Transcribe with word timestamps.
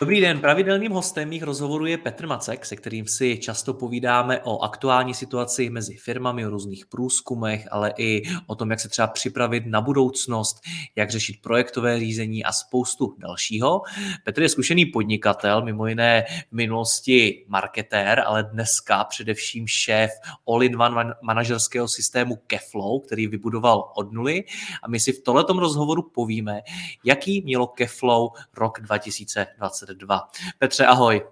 Dobrý 0.00 0.20
den, 0.20 0.40
pravidelným 0.40 0.92
hostem 0.92 1.28
mých 1.28 1.42
rozhovorů 1.42 1.86
je 1.86 1.98
Petr 1.98 2.26
Macek, 2.26 2.66
se 2.66 2.76
kterým 2.76 3.06
si 3.06 3.38
často 3.38 3.74
povídáme 3.74 4.40
o 4.42 4.60
aktuální 4.60 5.14
situaci 5.14 5.70
mezi 5.70 5.96
firmami, 5.96 6.46
o 6.46 6.50
různých 6.50 6.86
průzkumech, 6.86 7.68
ale 7.70 7.94
i 7.98 8.22
o 8.46 8.54
tom, 8.54 8.70
jak 8.70 8.80
se 8.80 8.88
třeba 8.88 9.08
připravit 9.08 9.66
na 9.66 9.80
budoucnost, 9.80 10.60
jak 10.96 11.10
řešit 11.10 11.42
projektové 11.42 12.00
řízení 12.00 12.44
a 12.44 12.52
spoustu 12.52 13.14
dalšího. 13.18 13.82
Petr 14.24 14.42
je 14.42 14.48
zkušený 14.48 14.86
podnikatel, 14.86 15.62
mimo 15.64 15.86
jiné 15.86 16.24
v 16.50 16.52
minulosti 16.52 17.44
marketér, 17.48 18.22
ale 18.26 18.42
dneska 18.42 19.04
především 19.04 19.66
šéf 19.66 20.10
all-in-one 20.48 21.14
manažerského 21.22 21.88
systému 21.88 22.36
Keflow, 22.46 23.00
který 23.06 23.26
vybudoval 23.26 23.92
od 23.96 24.12
nuly. 24.12 24.44
A 24.82 24.88
my 24.88 25.00
si 25.00 25.12
v 25.12 25.22
tomto 25.22 25.52
rozhovoru 25.52 26.02
povíme, 26.02 26.60
jaký 27.04 27.42
mělo 27.42 27.66
Keflow 27.66 28.30
rok 28.56 28.80
2020 28.80 29.87
22. 29.94 30.28
Petře, 30.58 30.86
ahoj. 30.86 31.22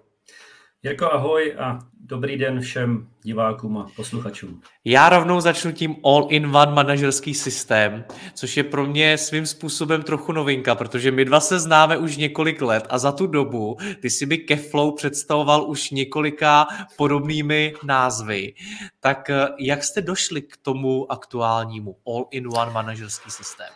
Jirko, 0.83 1.13
ahoj 1.13 1.55
a 1.59 1.79
dobrý 1.99 2.37
den 2.37 2.61
všem 2.61 3.07
divákům 3.23 3.77
a 3.77 3.87
posluchačům. 3.95 4.61
Já 4.85 5.09
rovnou 5.09 5.41
začnu 5.41 5.71
tím 5.71 5.95
all-in-one 6.05 6.71
manažerský 6.71 7.33
systém, 7.33 8.05
což 8.33 8.57
je 8.57 8.63
pro 8.63 8.85
mě 8.85 9.17
svým 9.17 9.45
způsobem 9.45 10.03
trochu 10.03 10.31
novinka, 10.31 10.75
protože 10.75 11.11
my 11.11 11.25
dva 11.25 11.39
se 11.39 11.59
známe 11.59 11.97
už 11.97 12.17
několik 12.17 12.61
let 12.61 12.87
a 12.89 12.97
za 12.97 13.11
tu 13.11 13.27
dobu 13.27 13.77
ty 14.01 14.09
si 14.09 14.25
by 14.25 14.37
Keflow 14.37 14.95
představoval 14.95 15.69
už 15.69 15.91
několika 15.91 16.67
podobnými 16.97 17.73
názvy. 17.83 18.53
Tak 18.99 19.29
eh, 19.29 19.47
jak 19.59 19.83
jste 19.83 20.01
došli 20.01 20.41
k 20.41 20.57
tomu 20.57 21.11
aktuálnímu 21.11 21.95
all-in-one 22.07 22.71
manažerský 22.71 23.31
systém? 23.31 23.69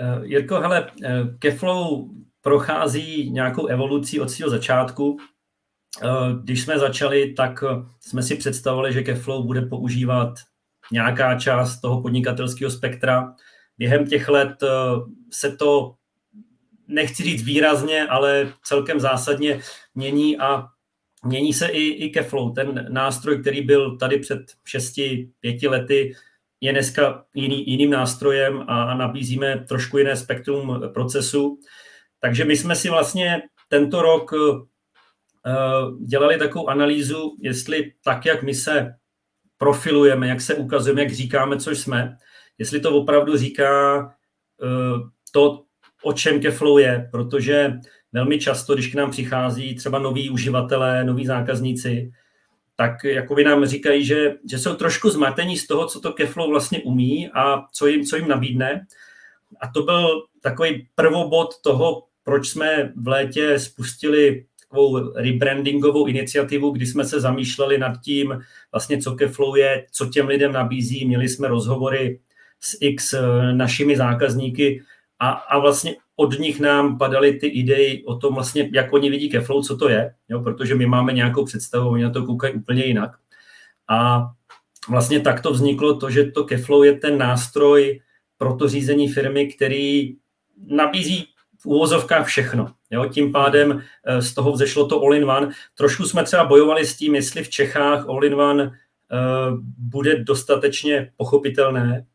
Uh, 0.00 0.24
Jirko, 0.24 0.60
hele, 0.60 0.90
uh, 0.90 1.36
Keflow 1.38 2.04
prochází 2.40 3.30
nějakou 3.30 3.66
evolucí 3.66 4.20
od 4.20 4.30
svého 4.30 4.50
začátku. 4.50 5.16
Eh, 6.02 6.08
když 6.42 6.62
jsme 6.62 6.78
začali, 6.78 7.32
tak 7.32 7.64
eh, 7.66 7.84
jsme 8.00 8.22
si 8.22 8.36
představovali, 8.36 8.92
že 8.92 9.02
Keflow 9.02 9.46
bude 9.46 9.62
používat 9.62 10.34
nějaká 10.92 11.38
část 11.38 11.80
toho 11.80 12.02
podnikatelského 12.02 12.70
spektra. 12.70 13.34
Během 13.78 14.06
těch 14.06 14.28
let 14.28 14.62
eh, 14.62 14.68
se 15.32 15.56
to, 15.56 15.94
nechci 16.88 17.22
říct 17.22 17.42
výrazně, 17.42 18.06
ale 18.06 18.52
celkem 18.64 19.00
zásadně 19.00 19.60
mění 19.94 20.38
a 20.38 20.66
mění 21.24 21.54
se 21.54 21.68
i, 21.68 21.88
i 21.88 22.10
Keflow. 22.10 22.54
Ten 22.54 22.86
nástroj, 22.90 23.40
který 23.40 23.62
byl 23.62 23.96
tady 23.96 24.18
před 24.18 24.40
6-5 24.76 25.70
lety, 25.70 26.14
je 26.60 26.72
dneska 26.72 27.24
jiný, 27.34 27.70
jiným 27.70 27.90
nástrojem 27.90 28.64
a 28.68 28.94
nabízíme 28.94 29.64
trošku 29.68 29.98
jiné 29.98 30.16
spektrum 30.16 30.82
procesu. 30.94 31.60
Takže 32.20 32.44
my 32.44 32.56
jsme 32.56 32.76
si 32.76 32.90
vlastně 32.90 33.42
tento 33.68 34.02
rok 34.02 34.30
eh, 34.34 35.52
dělali 36.06 36.38
takovou 36.38 36.68
analýzu, 36.68 37.36
jestli 37.40 37.92
tak, 38.04 38.26
jak 38.26 38.42
my 38.42 38.54
se 38.54 38.94
profilujeme, 39.58 40.28
jak 40.28 40.40
se 40.40 40.54
ukazujeme, 40.54 41.02
jak 41.02 41.12
říkáme, 41.12 41.56
co 41.56 41.70
jsme, 41.70 42.16
jestli 42.58 42.80
to 42.80 42.96
opravdu 42.96 43.36
říká 43.36 44.00
eh, 44.62 45.10
to, 45.32 45.62
o 46.02 46.12
čem 46.12 46.40
Keflow 46.40 46.78
je, 46.78 47.08
protože 47.12 47.72
velmi 48.12 48.38
často, 48.38 48.74
když 48.74 48.86
k 48.86 48.94
nám 48.94 49.10
přichází 49.10 49.74
třeba 49.74 49.98
noví 49.98 50.30
uživatelé, 50.30 51.04
noví 51.04 51.26
zákazníci, 51.26 52.12
tak 52.76 53.04
jako 53.04 53.34
by 53.34 53.44
nám 53.44 53.66
říkají, 53.66 54.04
že, 54.04 54.34
že 54.50 54.58
jsou 54.58 54.74
trošku 54.74 55.10
zmatení 55.10 55.56
z 55.56 55.66
toho, 55.66 55.86
co 55.86 56.00
to 56.00 56.12
Keflow 56.12 56.50
vlastně 56.50 56.80
umí 56.82 57.30
a 57.34 57.66
co 57.72 57.86
jim, 57.86 58.04
co 58.04 58.16
jim 58.16 58.28
nabídne. 58.28 58.86
A 59.60 59.68
to 59.68 59.82
byl 59.82 60.22
takový 60.40 60.88
prvobod 60.94 61.60
toho, 61.62 62.02
proč 62.24 62.48
jsme 62.48 62.92
v 62.96 63.08
létě 63.08 63.58
spustili 63.58 64.44
takovou 64.70 65.12
rebrandingovou 65.14 66.06
iniciativu, 66.06 66.70
kdy 66.70 66.86
jsme 66.86 67.04
se 67.04 67.20
zamýšleli 67.20 67.78
nad 67.78 68.00
tím, 68.00 68.40
vlastně 68.72 68.98
co 68.98 69.14
Keflow 69.14 69.56
je, 69.56 69.86
co 69.92 70.06
těm 70.06 70.28
lidem 70.28 70.52
nabízí. 70.52 71.04
Měli 71.04 71.28
jsme 71.28 71.48
rozhovory 71.48 72.20
s 72.60 72.76
X 72.80 73.12
eh, 73.12 73.52
našimi 73.52 73.96
zákazníky 73.96 74.82
a, 75.18 75.30
a 75.30 75.58
vlastně 75.58 75.96
od 76.16 76.38
nich 76.38 76.60
nám 76.60 76.98
padaly 76.98 77.32
ty 77.32 77.46
idei 77.46 78.04
o 78.06 78.14
tom 78.14 78.34
vlastně, 78.34 78.70
jak 78.72 78.92
oni 78.92 79.10
vidí 79.10 79.30
Keflow, 79.30 79.64
co 79.64 79.76
to 79.76 79.88
je, 79.88 80.14
jo, 80.28 80.40
protože 80.40 80.74
my 80.74 80.86
máme 80.86 81.12
nějakou 81.12 81.44
představu, 81.44 81.90
oni 81.90 82.02
na 82.02 82.10
to 82.10 82.26
koukají 82.26 82.54
úplně 82.54 82.84
jinak. 82.84 83.10
A 83.88 84.30
vlastně 84.88 85.20
tak 85.20 85.40
to 85.40 85.52
vzniklo 85.52 85.96
to, 85.96 86.10
že 86.10 86.24
to 86.24 86.44
Keflow 86.44 86.84
je 86.84 86.92
ten 86.92 87.18
nástroj 87.18 88.00
pro 88.38 88.56
to 88.56 88.68
řízení 88.68 89.08
firmy, 89.08 89.46
který 89.46 90.16
nabízí 90.66 91.26
v 91.62 91.66
úvozovkách 91.66 92.26
všechno. 92.26 92.72
Jo? 92.90 93.06
Tím 93.06 93.32
pádem 93.32 93.82
eh, 94.04 94.22
z 94.22 94.34
toho 94.34 94.52
vzešlo 94.52 94.86
to 94.86 95.02
all-in-one. 95.02 95.50
Trošku 95.74 96.04
jsme 96.04 96.24
třeba 96.24 96.44
bojovali 96.44 96.86
s 96.86 96.96
tím, 96.96 97.14
jestli 97.14 97.44
v 97.44 97.48
Čechách 97.48 98.08
all-in-one 98.08 98.64
uh, 98.64 99.58
bude 99.78 100.24
dostatečně 100.24 101.10
pochopitelné, 101.16 102.06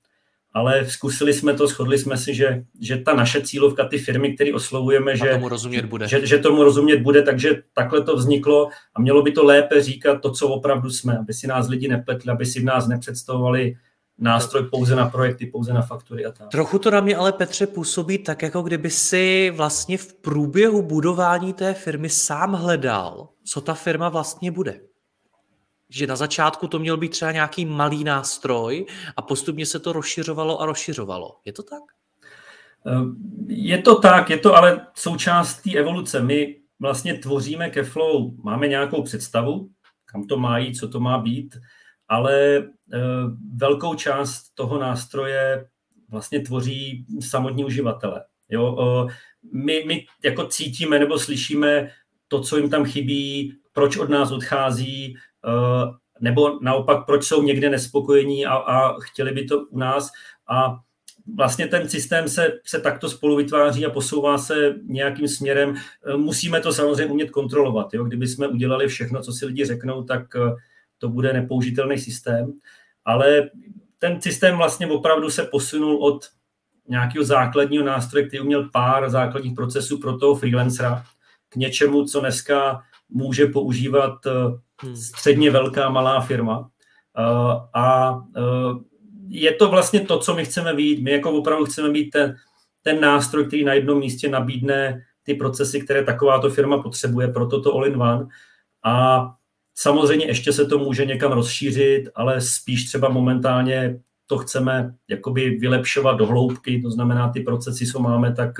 ale 0.53 0.89
zkusili 0.89 1.33
jsme 1.33 1.53
to, 1.53 1.67
shodli 1.67 1.97
jsme 1.97 2.17
si, 2.17 2.33
že, 2.33 2.63
že 2.81 2.97
ta 2.97 3.13
naše 3.13 3.41
cílovka, 3.41 3.85
ty 3.85 3.97
firmy, 3.97 4.33
které 4.33 4.53
oslovujeme, 4.53 5.17
že 5.17 5.29
tomu 5.29 5.49
rozumět 5.49 5.85
bude. 5.85 6.07
Že, 6.07 6.25
že 6.25 6.37
tomu 6.37 6.63
rozumět 6.63 6.97
bude, 6.97 7.21
takže 7.21 7.63
takhle 7.73 8.03
to 8.03 8.15
vzniklo 8.15 8.69
a 8.95 9.01
mělo 9.01 9.21
by 9.21 9.31
to 9.31 9.43
lépe 9.43 9.81
říkat 9.81 10.21
to, 10.21 10.31
co 10.31 10.47
opravdu 10.47 10.89
jsme, 10.89 11.17
aby 11.17 11.33
si 11.33 11.47
nás 11.47 11.67
lidi 11.67 11.87
nepletli, 11.87 12.31
aby 12.31 12.45
si 12.45 12.59
v 12.59 12.63
nás 12.63 12.87
nepředstavovali 12.87 13.75
nástroj 14.17 14.69
pouze 14.69 14.95
na 14.95 15.09
projekty, 15.09 15.45
pouze 15.45 15.73
na 15.73 15.81
faktury 15.81 16.25
a 16.25 16.31
tak. 16.31 16.49
Trochu 16.49 16.79
to 16.79 16.91
na 16.91 17.01
mě 17.01 17.15
ale 17.15 17.33
Petře 17.33 17.67
působí 17.67 18.17
tak, 18.17 18.41
jako 18.41 18.61
kdyby 18.61 18.89
si 18.89 19.53
vlastně 19.55 19.97
v 19.97 20.13
průběhu 20.13 20.81
budování 20.81 21.53
té 21.53 21.73
firmy 21.73 22.09
sám 22.09 22.53
hledal, 22.53 23.29
co 23.43 23.61
ta 23.61 23.73
firma 23.73 24.09
vlastně 24.09 24.51
bude. 24.51 24.81
Že 25.89 26.07
na 26.07 26.15
začátku 26.15 26.67
to 26.67 26.79
měl 26.79 26.97
být 26.97 27.09
třeba 27.09 27.31
nějaký 27.31 27.65
malý 27.65 28.03
nástroj 28.03 28.85
a 29.17 29.21
postupně 29.21 29.65
se 29.65 29.79
to 29.79 29.93
rozšiřovalo 29.93 30.61
a 30.61 30.65
rozšiřovalo. 30.65 31.35
Je 31.45 31.53
to 31.53 31.63
tak? 31.63 31.83
Eh, 32.87 32.91
je 33.47 33.81
to 33.81 33.95
tak, 33.95 34.29
je 34.29 34.37
to 34.37 34.55
ale 34.55 34.87
součást 34.95 35.61
té 35.61 35.73
evoluce. 35.73 36.21
My 36.21 36.55
vlastně 36.79 37.13
tvoříme 37.13 37.69
Keflow, 37.69 38.31
máme 38.43 38.67
nějakou 38.67 39.03
představu, 39.03 39.69
kam 40.05 40.27
to 40.27 40.37
má 40.37 40.57
jít, 40.57 40.75
co 40.75 40.87
to 40.87 40.99
má 40.99 41.17
být, 41.17 41.57
ale 42.07 42.63
Eh, 42.93 42.97
velkou 43.55 43.95
část 43.95 44.43
toho 44.55 44.79
nástroje 44.79 45.65
vlastně 46.09 46.39
tvoří 46.39 47.05
samotní 47.19 47.65
uživatelé. 47.65 48.23
Jo? 48.49 48.77
Eh, 49.09 49.13
my, 49.53 49.83
my 49.87 50.05
jako 50.23 50.47
cítíme 50.47 50.99
nebo 50.99 51.19
slyšíme 51.19 51.89
to, 52.27 52.41
co 52.41 52.57
jim 52.57 52.69
tam 52.69 52.85
chybí, 52.85 53.53
proč 53.73 53.97
od 53.97 54.09
nás 54.09 54.31
odchází, 54.31 55.15
eh, 55.47 55.91
nebo 56.21 56.59
naopak, 56.61 57.05
proč 57.05 57.23
jsou 57.23 57.43
někde 57.43 57.69
nespokojení 57.69 58.45
a, 58.45 58.53
a 58.55 58.99
chtěli 58.99 59.31
by 59.31 59.45
to 59.45 59.59
u 59.65 59.77
nás. 59.77 60.11
A 60.49 60.75
vlastně 61.37 61.67
ten 61.67 61.89
systém 61.89 62.29
se, 62.29 62.51
se 62.65 62.79
takto 62.79 63.09
spolu 63.09 63.35
vytváří 63.35 63.85
a 63.85 63.89
posouvá 63.89 64.37
se 64.37 64.75
nějakým 64.83 65.27
směrem. 65.27 65.75
Musíme 66.15 66.59
to 66.59 66.73
samozřejmě 66.73 67.05
umět 67.05 67.29
kontrolovat. 67.29 67.93
Jo? 67.93 68.03
Kdyby 68.03 68.27
jsme 68.27 68.47
udělali 68.47 68.87
všechno, 68.87 69.21
co 69.21 69.33
si 69.33 69.45
lidi 69.45 69.65
řeknou, 69.65 70.03
tak 70.03 70.35
to 70.97 71.09
bude 71.09 71.33
nepoužitelný 71.33 71.97
systém, 71.97 72.53
ale 73.05 73.49
ten 73.99 74.21
systém 74.21 74.57
vlastně 74.57 74.87
opravdu 74.87 75.29
se 75.29 75.43
posunul 75.43 76.03
od 76.03 76.25
nějakého 76.87 77.25
základního 77.25 77.85
nástroje, 77.85 78.27
který 78.27 78.43
měl 78.43 78.69
pár 78.69 79.09
základních 79.09 79.55
procesů 79.55 79.99
pro 79.99 80.17
toho 80.17 80.35
freelancera, 80.35 81.03
k 81.49 81.55
něčemu, 81.55 82.05
co 82.05 82.19
dneska 82.19 82.81
může 83.09 83.45
používat 83.45 84.25
eh, 84.25 84.31
hmm. 84.81 84.95
středně 84.95 85.51
velká 85.51 85.89
malá 85.89 86.21
firma. 86.21 86.69
Eh, 87.17 87.59
a 87.73 88.19
eh, 88.37 88.41
je 89.27 89.51
to 89.51 89.69
vlastně 89.69 89.99
to, 89.99 90.19
co 90.19 90.35
my 90.35 90.45
chceme 90.45 90.73
být. 90.73 91.03
My 91.03 91.11
jako 91.11 91.31
opravdu 91.31 91.65
chceme 91.65 91.89
být 91.89 92.09
ten, 92.09 92.35
ten 92.81 93.01
nástroj, 93.01 93.45
který 93.45 93.63
na 93.63 93.73
jednom 93.73 93.99
místě 93.99 94.29
nabídne 94.29 95.01
ty 95.23 95.33
procesy, 95.33 95.81
které 95.81 96.03
takováto 96.03 96.49
firma 96.49 96.83
potřebuje, 96.83 97.27
proto 97.27 97.61
to 97.61 97.73
all-in-one. 97.73 98.27
A 98.83 99.25
Samozřejmě 99.75 100.25
ještě 100.25 100.53
se 100.53 100.65
to 100.65 100.79
může 100.79 101.05
někam 101.05 101.31
rozšířit, 101.31 102.09
ale 102.15 102.41
spíš 102.41 102.85
třeba 102.85 103.09
momentálně 103.09 103.99
to 104.27 104.37
chceme 104.37 104.93
jakoby 105.09 105.49
vylepšovat 105.49 106.13
do 106.13 106.25
hloubky, 106.25 106.81
to 106.81 106.91
znamená, 106.91 107.29
ty 107.29 107.39
procesy, 107.39 107.87
co 107.87 107.99
máme, 107.99 108.35
tak 108.35 108.51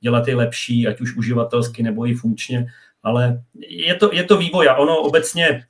dělat 0.00 0.28
je 0.28 0.36
lepší, 0.36 0.86
ať 0.86 1.00
už 1.00 1.16
uživatelsky 1.16 1.82
nebo 1.82 2.06
i 2.06 2.14
funkčně, 2.14 2.66
ale 3.02 3.42
je 3.68 3.94
to, 3.94 4.10
je 4.12 4.24
to 4.24 4.36
vývoj 4.36 4.68
a 4.68 4.76
ono 4.76 4.98
obecně, 4.98 5.64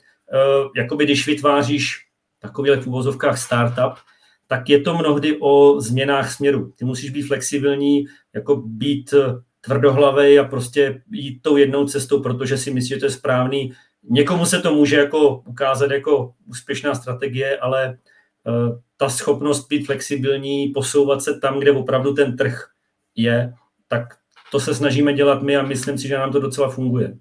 jakoby 0.77 1.05
když 1.05 1.27
vytváříš 1.27 2.07
takový 2.39 2.71
v 2.71 2.87
úvozovkách 2.87 3.39
startup, 3.39 3.99
tak 4.47 4.69
je 4.69 4.81
to 4.81 4.99
mnohdy 4.99 5.39
o 5.41 5.81
změnách 5.81 6.33
směru. 6.33 6.73
Ty 6.77 6.85
musíš 6.85 7.11
být 7.11 7.23
flexibilní, 7.23 8.05
jako 8.35 8.57
být 8.57 9.15
tvrdohlavej 9.61 10.41
a 10.41 10.45
prostě 10.45 11.03
jít 11.11 11.43
tou 11.43 11.57
jednou 11.57 11.87
cestou, 11.87 12.21
protože 12.23 12.59
si 12.59 12.71
myslíš, 12.71 12.89
že 12.89 12.97
to 12.97 13.07
je 13.07 13.11
správný. 13.11 13.73
Někomu 14.11 14.47
se 14.47 14.61
to 14.61 14.75
může 14.75 14.97
jako 14.97 15.43
ukázat 15.47 15.91
jako 15.91 16.35
úspěšná 16.47 16.95
strategie, 16.95 17.59
ale 17.59 17.99
uh, 18.47 18.79
ta 18.97 19.09
schopnost 19.09 19.69
být 19.69 19.87
flexibilní, 19.87 20.69
posouvat 20.69 21.23
se 21.23 21.41
tam, 21.41 21.59
kde 21.59 21.73
opravdu 21.73 22.15
ten 22.15 22.37
trh 22.37 22.69
je, 23.17 23.55
tak 23.89 24.03
to 24.51 24.61
se 24.61 24.75
snažíme 24.75 25.13
dělat 25.13 25.43
my 25.43 25.57
a 25.57 25.63
myslím 25.63 25.99
si, 25.99 26.09
že 26.09 26.19
nám 26.19 26.33
to 26.33 26.41
docela 26.41 26.71
funguje. 26.71 27.17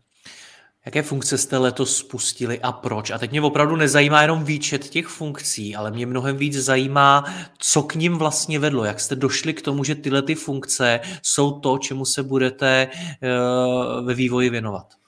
Jaké 0.86 1.01
funkce 1.01 1.38
jste 1.38 1.57
letos 1.57 1.98
spustili 1.98 2.60
a 2.60 2.72
proč? 2.72 3.12
A 3.12 3.18
teď 3.18 3.31
mě 3.31 3.42
opravdu 3.42 3.75
nezajímá 3.75 4.22
jenom 4.22 4.44
výčet 4.44 4.89
těch 4.89 5.07
funkcí, 5.07 5.75
ale 5.75 5.92
mě 5.92 6.06
mnohem 6.06 6.38
víc 6.38 6.57
zajímá, 6.57 7.24
co 7.57 7.83
k 7.83 7.95
ním 7.95 8.18
vlastně 8.18 8.60
vedlo. 8.60 8.86
Jak 8.86 9.00
jste 9.00 9.16
došli 9.16 9.54
k 9.54 9.62
tomu, 9.62 9.83
že 9.83 9.95
tyhle 9.95 10.22
ty 10.22 10.36
funkce 10.36 11.00
jsou 11.24 11.60
to, 11.60 11.78
čemu 11.78 12.06
se 12.06 12.24
budete 12.24 12.88
uh, 12.88 14.06
ve 14.06 14.13
vývoji 14.13 14.50
věnovat? 14.50 15.00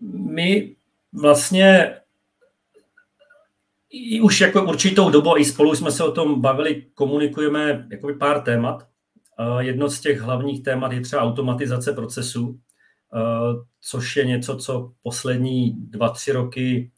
My 0.00 0.76
vlastně 1.12 1.94
i 3.90 4.20
už 4.20 4.40
jako 4.40 4.64
určitou 4.64 5.10
dobu, 5.10 5.36
i 5.36 5.44
spolu 5.44 5.74
jsme 5.74 5.90
se 5.90 6.04
o 6.04 6.12
tom 6.12 6.40
bavili, 6.40 6.86
komunikujeme 6.94 7.88
jakoby 7.90 8.14
pár 8.14 8.40
témat. 8.42 8.88
Jedno 9.58 9.88
z 9.88 10.00
těch 10.00 10.20
hlavních 10.20 10.62
témat 10.62 10.92
je 10.92 11.00
třeba 11.00 11.22
automatizace 11.22 11.92
procesu, 11.92 12.60
Eh, 13.14 13.64
což 13.80 14.16
je 14.16 14.24
něco, 14.24 14.56
co 14.56 14.92
poslední 15.02 15.72
dva, 15.72 16.08
tři 16.08 16.32
roky 16.32 16.90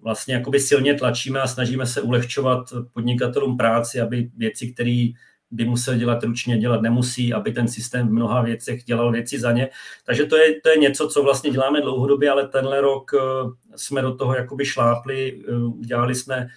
vlastně 0.00 0.34
jakoby 0.34 0.60
silně 0.60 0.94
tlačíme 0.94 1.40
a 1.40 1.46
snažíme 1.46 1.86
se 1.86 2.00
ulehčovat 2.00 2.72
podnikatelům 2.92 3.56
práci, 3.56 4.00
aby 4.00 4.30
věci, 4.36 4.72
které 4.72 5.08
by 5.56 5.64
musel 5.64 5.96
dělat 5.96 6.24
ručně, 6.24 6.58
dělat 6.58 6.82
nemusí, 6.82 7.32
aby 7.32 7.52
ten 7.52 7.68
systém 7.68 8.08
v 8.08 8.12
mnoha 8.12 8.42
věcech 8.42 8.84
dělal 8.84 9.12
věci 9.12 9.38
za 9.38 9.52
ně. 9.52 9.68
Takže 10.06 10.26
to 10.26 10.36
je, 10.36 10.60
to 10.60 10.68
je 10.68 10.76
něco, 10.76 11.08
co 11.08 11.22
vlastně 11.22 11.50
děláme 11.50 11.80
dlouhodobě, 11.80 12.30
ale 12.30 12.48
tenhle 12.48 12.80
rok 12.80 13.10
eh, 13.14 13.20
jsme 13.76 14.02
do 14.02 14.14
toho 14.14 14.34
jakoby 14.34 14.64
šlápli, 14.64 15.40
eh, 15.48 15.54
udělali 15.56 16.14
jsme 16.14 16.48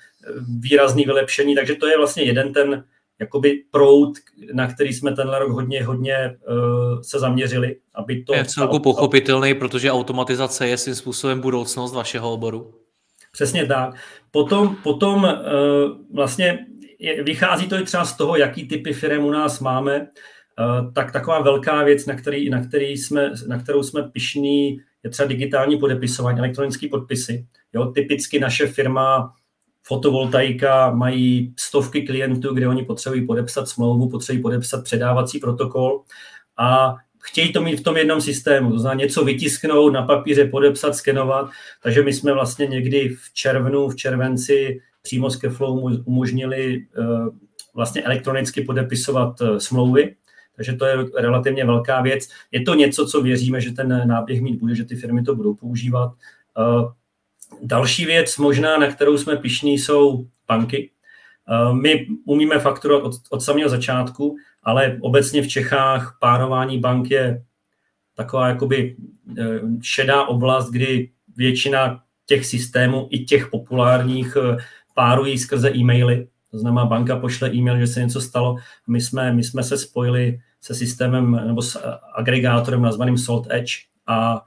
výrazný 0.60 1.06
vylepšení, 1.06 1.56
takže 1.56 1.76
to 1.76 1.88
je 1.88 1.98
vlastně 1.98 2.24
jeden 2.24 2.54
ten 2.54 2.84
jakoby 3.20 3.64
proud, 3.72 4.14
na 4.54 4.74
který 4.74 4.94
jsme 4.94 5.16
tenhle 5.16 5.40
rok 5.40 5.52
hodně, 5.52 5.84
hodně 5.84 6.38
uh, 6.48 7.02
se 7.02 7.20
zaměřili, 7.20 7.76
aby 7.96 8.24
to... 8.24 8.34
Je 8.34 8.46
celku 8.46 8.80
pochopitelný, 8.80 9.54
protože 9.54 9.92
automatizace 9.92 10.68
je 10.68 10.78
svým 10.78 10.96
způsobem 10.96 11.40
budoucnost 11.40 11.94
vašeho 11.94 12.34
oboru. 12.34 12.74
Přesně 13.32 13.66
tak. 13.66 13.96
Potom, 14.32 14.76
potom 14.84 15.24
uh, 15.24 15.30
vlastně 16.14 16.66
vychází 17.24 17.68
to 17.68 17.76
i 17.76 17.84
třeba 17.84 18.06
z 18.06 18.18
toho, 18.18 18.38
jaký 18.38 18.68
typy 18.68 18.94
firm 18.94 19.26
u 19.26 19.32
nás 19.32 19.60
máme, 19.60 20.00
uh, 20.02 20.94
tak 20.94 21.12
taková 21.12 21.42
velká 21.42 21.84
věc, 21.84 22.06
na, 22.06 22.16
který, 22.16 22.50
na, 22.50 22.66
který 22.66 22.98
jsme, 22.98 23.32
na 23.48 23.64
kterou 23.64 23.84
jsme 23.84 24.04
pišní, 24.04 24.78
je 25.04 25.10
třeba 25.10 25.28
digitální 25.28 25.80
podepisování, 25.80 26.40
elektronické 26.40 26.88
podpisy. 26.88 27.46
Jo, 27.74 27.86
typicky 27.86 28.40
naše 28.40 28.68
firma 28.68 29.34
fotovoltaika 29.84 30.92
mají 30.92 31.54
stovky 31.60 32.02
klientů, 32.02 32.54
kde 32.54 32.68
oni 32.68 32.86
potřebují 32.86 33.28
podepsat 33.28 33.68
smlouvu, 33.68 34.10
potřebují 34.10 34.42
podepsat 34.42 34.84
předávací 34.84 35.40
protokol 35.40 36.04
a 36.58 36.96
chtějí 37.24 37.54
to 37.54 37.62
mít 37.62 37.80
v 37.80 37.84
tom 37.84 37.98
jednom 37.98 38.22
systému, 38.22 38.72
to 38.72 38.80
znamená 38.80 39.00
něco 39.00 39.26
vytisknout, 39.26 39.94
na 39.94 40.04
papíře 40.04 40.46
podepsat, 40.46 40.96
skenovat, 40.96 41.50
takže 41.84 42.04
my 42.04 42.14
jsme 42.14 42.34
vlastně 42.34 42.68
někdy 42.68 43.10
v 43.10 43.34
červnu, 43.34 43.90
v 43.90 43.96
červenci 43.96 44.80
přímo 45.02 45.30
s 45.30 45.36
Keflow 45.36 46.02
umožnili 46.06 46.86
eh, 47.00 47.04
vlastně 47.74 48.02
elektronicky 48.02 48.62
podepisovat 48.62 49.42
eh, 49.42 49.60
smlouvy, 49.60 50.16
takže 50.56 50.74
to 50.74 50.86
je 50.86 50.96
relativně 51.18 51.66
velká 51.66 52.02
věc. 52.02 52.30
Je 52.52 52.62
to 52.62 52.76
něco, 52.76 53.06
co 53.06 53.22
věříme, 53.22 53.62
že 53.62 53.72
ten 53.72 54.08
náběh 54.08 54.42
mít 54.42 54.60
bude, 54.60 54.76
že 54.76 54.86
ty 54.86 54.96
firmy 54.96 55.24
to 55.24 55.36
budou 55.36 55.56
používat. 55.56 56.14
Eh, 56.60 57.00
Další 57.62 58.06
věc, 58.06 58.38
možná 58.38 58.78
na 58.78 58.88
kterou 58.88 59.18
jsme 59.18 59.38
pišní, 59.38 59.78
jsou 59.78 60.28
banky. 60.48 60.92
My 61.72 62.08
umíme 62.26 62.60
fakturovat 62.60 63.06
od, 63.06 63.14
od 63.30 63.42
samého 63.42 63.70
začátku, 63.70 64.36
ale 64.64 64.98
obecně 65.02 65.42
v 65.42 65.48
Čechách 65.48 66.18
párování 66.20 66.80
bank 66.80 67.12
je 67.12 67.44
taková 68.16 68.48
jakoby 68.48 68.96
šedá 69.82 70.26
oblast, 70.26 70.70
kdy 70.70 71.10
většina 71.38 72.04
těch 72.26 72.46
systémů, 72.46 73.08
i 73.12 73.20
těch 73.20 73.48
populárních, 73.48 74.38
párují 75.00 75.38
skrze 75.38 75.72
e-maily. 75.76 76.28
To 76.52 76.60
znamená, 76.60 76.86
banka 76.86 77.16
pošle 77.16 77.56
e-mail, 77.56 77.80
že 77.80 77.88
se 77.88 78.00
něco 78.02 78.22
stalo. 78.22 78.56
My 78.88 79.02
jsme, 79.02 79.34
my 79.34 79.44
jsme 79.44 79.64
se 79.64 79.78
spojili 79.78 80.40
se 80.62 80.76
systémem 80.76 81.32
nebo 81.48 81.62
s 81.62 81.80
agregátorem 82.16 82.82
nazvaným 82.82 83.18
Salt 83.18 83.48
Edge 83.50 83.74
a 84.08 84.42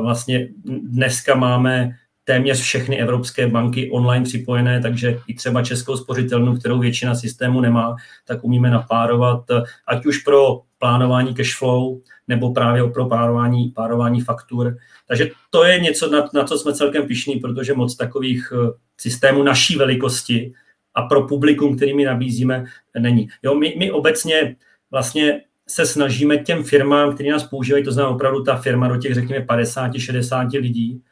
vlastně 0.00 0.48
dneska 0.82 1.34
máme 1.34 1.90
téměř 2.24 2.60
všechny 2.60 3.00
evropské 3.00 3.46
banky 3.46 3.90
online 3.90 4.24
připojené, 4.24 4.82
takže 4.82 5.18
i 5.26 5.34
třeba 5.34 5.62
českou 5.62 5.96
spořitelnu, 5.96 6.56
kterou 6.56 6.78
většina 6.78 7.14
systému 7.14 7.60
nemá, 7.60 7.96
tak 8.26 8.44
umíme 8.44 8.70
napárovat, 8.70 9.44
ať 9.86 10.06
už 10.06 10.18
pro 10.18 10.60
plánování 10.78 11.34
cash 11.34 11.58
flow, 11.58 12.00
nebo 12.28 12.52
právě 12.52 12.90
pro 12.90 13.06
párování, 13.06 13.68
párování 13.68 14.20
faktur. 14.20 14.76
Takže 15.08 15.30
to 15.50 15.64
je 15.64 15.80
něco, 15.80 16.10
na, 16.10 16.28
na 16.34 16.44
co 16.44 16.58
jsme 16.58 16.74
celkem 16.74 17.06
pišní, 17.06 17.36
protože 17.36 17.74
moc 17.74 17.96
takových 17.96 18.52
eh, 18.52 18.70
systémů 18.96 19.42
naší 19.42 19.76
velikosti 19.76 20.52
a 20.94 21.02
pro 21.02 21.26
publikum, 21.26 21.76
který 21.76 21.94
my 21.94 22.04
nabízíme, 22.04 22.64
není. 22.98 23.28
Jo, 23.42 23.54
my, 23.54 23.74
my 23.78 23.90
obecně 23.90 24.56
vlastně 24.90 25.40
se 25.68 25.86
snažíme 25.86 26.38
těm 26.38 26.64
firmám, 26.64 27.14
které 27.14 27.30
nás 27.30 27.44
používají, 27.44 27.84
to 27.84 27.92
znamená 27.92 28.14
opravdu 28.14 28.42
ta 28.42 28.56
firma 28.56 28.88
do 28.88 28.96
těch, 28.96 29.14
řekněme, 29.14 29.44
50-60 29.44 30.60
lidí, 30.60 31.02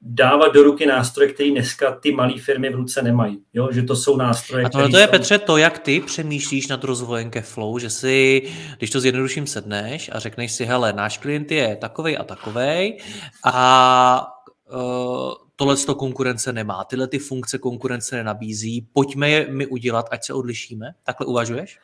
dávat 0.00 0.54
do 0.54 0.62
ruky 0.62 0.86
nástroje, 0.86 1.32
které 1.32 1.50
dneska 1.50 1.92
ty 1.92 2.12
malé 2.12 2.38
firmy 2.38 2.70
v 2.70 2.74
ruce 2.74 3.02
nemají. 3.02 3.38
Jo? 3.54 3.68
Že 3.72 3.82
to 3.82 3.96
jsou 3.96 4.16
nástroje, 4.16 4.64
A 4.64 4.68
tohle 4.68 4.88
to 4.88 4.96
je, 4.96 5.04
jsou... 5.04 5.10
Petře, 5.10 5.38
to, 5.38 5.56
jak 5.56 5.78
ty 5.78 6.00
přemýšlíš 6.00 6.68
nad 6.68 6.84
rozvojem 6.84 7.30
ke 7.30 7.40
flow, 7.40 7.78
že 7.78 7.90
si, 7.90 8.42
když 8.78 8.90
to 8.90 9.00
zjednoduším, 9.00 9.46
sedneš 9.46 10.10
a 10.12 10.18
řekneš 10.18 10.52
si, 10.52 10.64
hele, 10.64 10.92
náš 10.92 11.18
klient 11.18 11.50
je 11.50 11.76
takovej 11.76 12.18
a 12.20 12.24
takovej 12.24 12.98
a 13.44 14.32
uh, 14.72 15.32
tohle 15.56 15.76
to 15.76 15.94
konkurence 15.94 16.52
nemá, 16.52 16.84
tyhle 16.84 17.08
ty 17.08 17.18
funkce 17.18 17.58
konkurence 17.58 18.16
nenabízí, 18.16 18.88
pojďme 18.92 19.30
je 19.30 19.46
my 19.50 19.66
udělat, 19.66 20.08
ať 20.10 20.24
se 20.24 20.32
odlišíme. 20.32 20.86
Takhle 21.04 21.26
uvažuješ? 21.26 21.78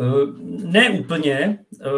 Eh, 0.00 0.26
ne 0.66 0.90
úplně. 0.90 1.58
Eh, 1.80 1.88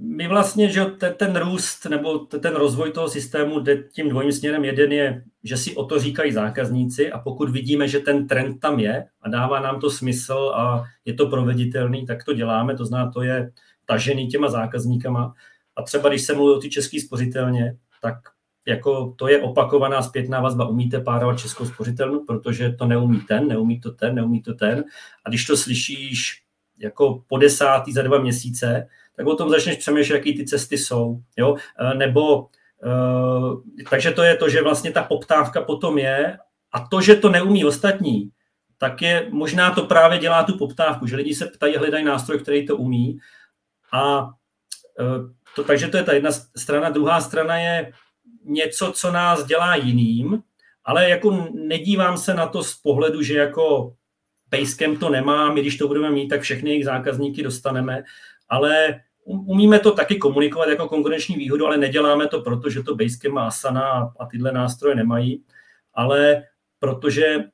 my 0.00 0.28
vlastně, 0.28 0.68
že 0.68 0.84
ten, 1.16 1.36
růst 1.36 1.84
nebo 1.84 2.18
ten 2.18 2.54
rozvoj 2.54 2.92
toho 2.92 3.08
systému 3.08 3.60
jde 3.60 3.76
tím 3.76 4.08
dvojím 4.08 4.32
směrem. 4.32 4.64
Jeden 4.64 4.92
je, 4.92 5.24
že 5.44 5.56
si 5.56 5.76
o 5.76 5.84
to 5.84 5.98
říkají 5.98 6.32
zákazníci 6.32 7.12
a 7.12 7.18
pokud 7.18 7.50
vidíme, 7.50 7.88
že 7.88 7.98
ten 7.98 8.28
trend 8.28 8.60
tam 8.60 8.78
je 8.78 9.06
a 9.22 9.28
dává 9.28 9.60
nám 9.60 9.80
to 9.80 9.90
smysl 9.90 10.52
a 10.54 10.84
je 11.04 11.14
to 11.14 11.26
proveditelný, 11.26 12.06
tak 12.06 12.24
to 12.24 12.32
děláme. 12.32 12.76
To 12.76 12.86
znamená, 12.86 13.10
to 13.10 13.22
je 13.22 13.50
tažený 13.86 14.26
těma 14.26 14.48
zákazníkama. 14.48 15.34
A 15.76 15.82
třeba 15.82 16.08
když 16.08 16.22
se 16.22 16.34
mluví 16.34 16.56
o 16.56 16.60
ty 16.60 16.70
český 16.70 17.00
spořitelně, 17.00 17.76
tak 18.02 18.14
jako 18.66 19.14
to 19.18 19.28
je 19.28 19.42
opakovaná 19.42 20.02
zpětná 20.02 20.40
vazba. 20.40 20.68
Umíte 20.68 21.00
párovat 21.00 21.38
českou 21.38 21.66
spořitelnu, 21.66 22.24
protože 22.26 22.70
to 22.70 22.86
neumí 22.86 23.20
ten, 23.20 23.48
neumí 23.48 23.80
to 23.80 23.92
ten, 23.92 24.14
neumí 24.14 24.42
to 24.42 24.54
ten. 24.54 24.84
A 25.24 25.28
když 25.28 25.44
to 25.46 25.56
slyšíš 25.56 26.42
jako 26.78 27.24
po 27.28 27.38
desátý 27.38 27.92
za 27.92 28.02
dva 28.02 28.18
měsíce, 28.18 28.88
tak 29.16 29.26
o 29.26 29.34
tom 29.34 29.50
začneš 29.50 29.76
přemýšlet, 29.76 30.16
jaký 30.16 30.36
ty 30.36 30.44
cesty 30.44 30.78
jsou. 30.78 31.20
Jo? 31.36 31.56
E, 31.80 31.94
nebo, 31.94 32.46
e, 32.84 33.84
takže 33.90 34.10
to 34.10 34.22
je 34.22 34.36
to, 34.36 34.48
že 34.48 34.62
vlastně 34.62 34.92
ta 34.92 35.02
poptávka 35.02 35.62
potom 35.62 35.98
je 35.98 36.38
a 36.72 36.80
to, 36.80 37.00
že 37.00 37.16
to 37.16 37.28
neumí 37.28 37.64
ostatní, 37.64 38.30
tak 38.78 39.02
je 39.02 39.28
možná 39.30 39.70
to 39.70 39.82
právě 39.82 40.18
dělá 40.18 40.42
tu 40.42 40.58
poptávku, 40.58 41.06
že 41.06 41.16
lidi 41.16 41.34
se 41.34 41.46
ptají, 41.46 41.76
hledají 41.76 42.04
nástroj, 42.04 42.38
který 42.38 42.66
to 42.66 42.76
umí. 42.76 43.18
A 43.92 44.30
e, 45.00 45.04
to, 45.56 45.64
takže 45.64 45.88
to 45.88 45.96
je 45.96 46.02
ta 46.02 46.12
jedna 46.12 46.30
strana. 46.56 46.90
Druhá 46.90 47.20
strana 47.20 47.56
je 47.56 47.92
něco, 48.44 48.92
co 48.92 49.12
nás 49.12 49.46
dělá 49.46 49.76
jiným, 49.76 50.42
ale 50.84 51.08
jako 51.08 51.48
nedívám 51.54 52.18
se 52.18 52.34
na 52.34 52.46
to 52.46 52.62
z 52.62 52.74
pohledu, 52.74 53.22
že 53.22 53.38
jako 53.38 53.94
Basecamp 54.50 55.00
to 55.00 55.08
nemá, 55.08 55.52
my 55.52 55.60
když 55.60 55.76
to 55.76 55.88
budeme 55.88 56.10
mít, 56.10 56.28
tak 56.28 56.40
všechny 56.40 56.70
jejich 56.70 56.84
zákazníky 56.84 57.42
dostaneme, 57.42 58.02
ale 58.48 59.00
umíme 59.24 59.78
to 59.78 59.92
taky 59.92 60.16
komunikovat 60.16 60.68
jako 60.68 60.88
konkurenční 60.88 61.36
výhodu, 61.36 61.66
ale 61.66 61.76
neděláme 61.76 62.28
to 62.28 62.40
proto, 62.40 62.70
že 62.70 62.82
to 62.82 62.94
Basecamp 62.94 63.34
má 63.34 63.46
Asana 63.46 64.12
a 64.18 64.26
tyhle 64.26 64.52
nástroje 64.52 64.94
nemají, 64.94 65.44
ale 65.94 66.42
protože 66.78 67.44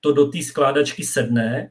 to 0.00 0.12
do 0.12 0.26
té 0.26 0.42
skládačky 0.42 1.04
sedne 1.04 1.70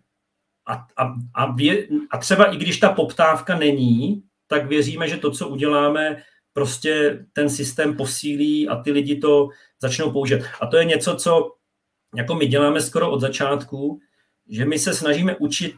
a, 0.65 0.73
a, 0.97 1.13
a, 1.33 1.51
vě, 1.51 1.87
a 2.11 2.17
třeba 2.17 2.45
i 2.45 2.57
když 2.57 2.77
ta 2.77 2.89
poptávka 2.89 3.57
není, 3.57 4.23
tak 4.47 4.67
věříme, 4.67 5.07
že 5.07 5.17
to, 5.17 5.31
co 5.31 5.47
uděláme, 5.47 6.23
prostě 6.53 7.25
ten 7.33 7.49
systém 7.49 7.97
posílí 7.97 8.69
a 8.69 8.75
ty 8.75 8.91
lidi 8.91 9.15
to 9.15 9.49
začnou 9.81 10.11
používat. 10.11 10.45
A 10.61 10.67
to 10.67 10.77
je 10.77 10.85
něco, 10.85 11.15
co 11.15 11.55
jako 12.15 12.35
my 12.35 12.47
děláme 12.47 12.81
skoro 12.81 13.11
od 13.11 13.21
začátku, 13.21 13.99
že 14.49 14.65
my 14.65 14.79
se 14.79 14.93
snažíme 14.93 15.35
učit 15.35 15.75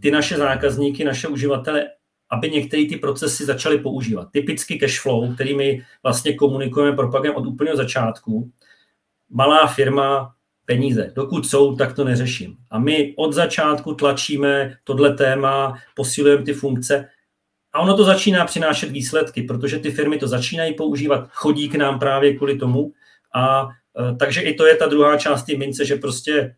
ty 0.00 0.10
naše 0.10 0.36
zákazníky, 0.36 1.04
naše 1.04 1.28
uživatele, 1.28 1.84
aby 2.30 2.50
některé 2.50 2.86
ty 2.88 2.96
procesy 2.96 3.44
začaly 3.44 3.78
používat. 3.78 4.28
Typicky 4.32 4.78
cash 4.78 5.00
flow, 5.00 5.34
který 5.34 5.56
my 5.56 5.82
vlastně 6.02 6.34
komunikujeme, 6.34 6.96
propagujeme 6.96 7.36
od 7.36 7.46
úplného 7.46 7.76
začátku. 7.76 8.50
Malá 9.30 9.66
firma, 9.66 10.34
peníze. 10.66 11.12
Dokud 11.14 11.46
jsou, 11.46 11.76
tak 11.76 11.94
to 11.94 12.04
neřeším. 12.04 12.56
A 12.70 12.78
my 12.78 13.14
od 13.16 13.32
začátku 13.32 13.94
tlačíme 13.94 14.76
tohle 14.84 15.14
téma, 15.14 15.78
posilujeme 15.94 16.44
ty 16.44 16.52
funkce 16.52 17.08
a 17.72 17.80
ono 17.80 17.96
to 17.96 18.04
začíná 18.04 18.44
přinášet 18.44 18.90
výsledky, 18.90 19.42
protože 19.42 19.78
ty 19.78 19.90
firmy 19.90 20.18
to 20.18 20.28
začínají 20.28 20.74
používat, 20.74 21.28
chodí 21.32 21.68
k 21.68 21.74
nám 21.74 21.98
právě 21.98 22.36
kvůli 22.36 22.58
tomu. 22.58 22.92
A 23.34 23.68
e, 23.98 24.16
takže 24.16 24.40
i 24.40 24.54
to 24.54 24.66
je 24.66 24.76
ta 24.76 24.86
druhá 24.86 25.16
část 25.16 25.42
té 25.42 25.56
mince, 25.56 25.84
že 25.84 25.96
prostě 25.96 26.56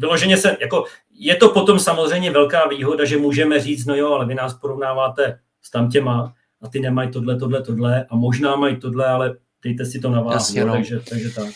vyloženě 0.00 0.36
se, 0.36 0.56
jako 0.60 0.84
je 1.10 1.36
to 1.36 1.48
potom 1.48 1.78
samozřejmě 1.78 2.30
velká 2.30 2.68
výhoda, 2.68 3.04
že 3.04 3.16
můžeme 3.16 3.60
říct, 3.60 3.86
no 3.86 3.94
jo, 3.94 4.12
ale 4.12 4.26
vy 4.26 4.34
nás 4.34 4.54
porovnáváte 4.54 5.38
s 5.62 5.70
tamtěma 5.70 6.34
a 6.62 6.68
ty 6.68 6.80
nemají 6.80 7.10
tohle, 7.10 7.38
tohle, 7.38 7.62
tohle 7.62 8.06
a 8.10 8.16
možná 8.16 8.56
mají 8.56 8.76
tohle, 8.76 9.06
ale 9.06 9.36
dejte 9.64 9.84
si 9.84 10.00
to 10.00 10.10
na 10.10 10.20
vás. 10.20 10.34
Jasně, 10.34 10.64
no. 10.64 10.72
takže, 10.72 11.00
takže 11.08 11.30
tak. 11.30 11.48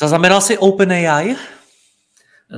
Zaznamenal 0.00 0.40
jsi 0.40 0.58
OpenAI? 0.58 1.36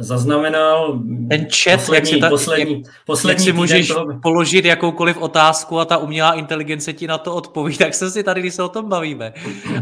zaznamenal 0.00 0.98
ten 1.28 1.46
chat, 1.62 1.80
poslední, 1.80 1.94
jak 1.94 2.06
si, 2.06 2.20
ta, 2.20 2.28
poslední, 2.28 2.82
jak, 2.82 2.94
poslední 3.06 3.30
jak 3.30 3.40
si 3.40 3.52
můžeš 3.52 3.88
toho... 3.88 4.20
položit 4.22 4.64
jakoukoliv 4.64 5.16
otázku 5.16 5.80
a 5.80 5.84
ta 5.84 5.96
umělá 5.98 6.32
inteligence 6.32 6.92
ti 6.92 7.06
na 7.06 7.18
to 7.18 7.34
odpoví, 7.34 7.76
tak 7.76 7.94
jsem 7.94 8.10
si 8.10 8.22
tady, 8.22 8.40
když 8.40 8.54
se 8.54 8.62
o 8.62 8.68
tom 8.68 8.88
bavíme, 8.88 9.32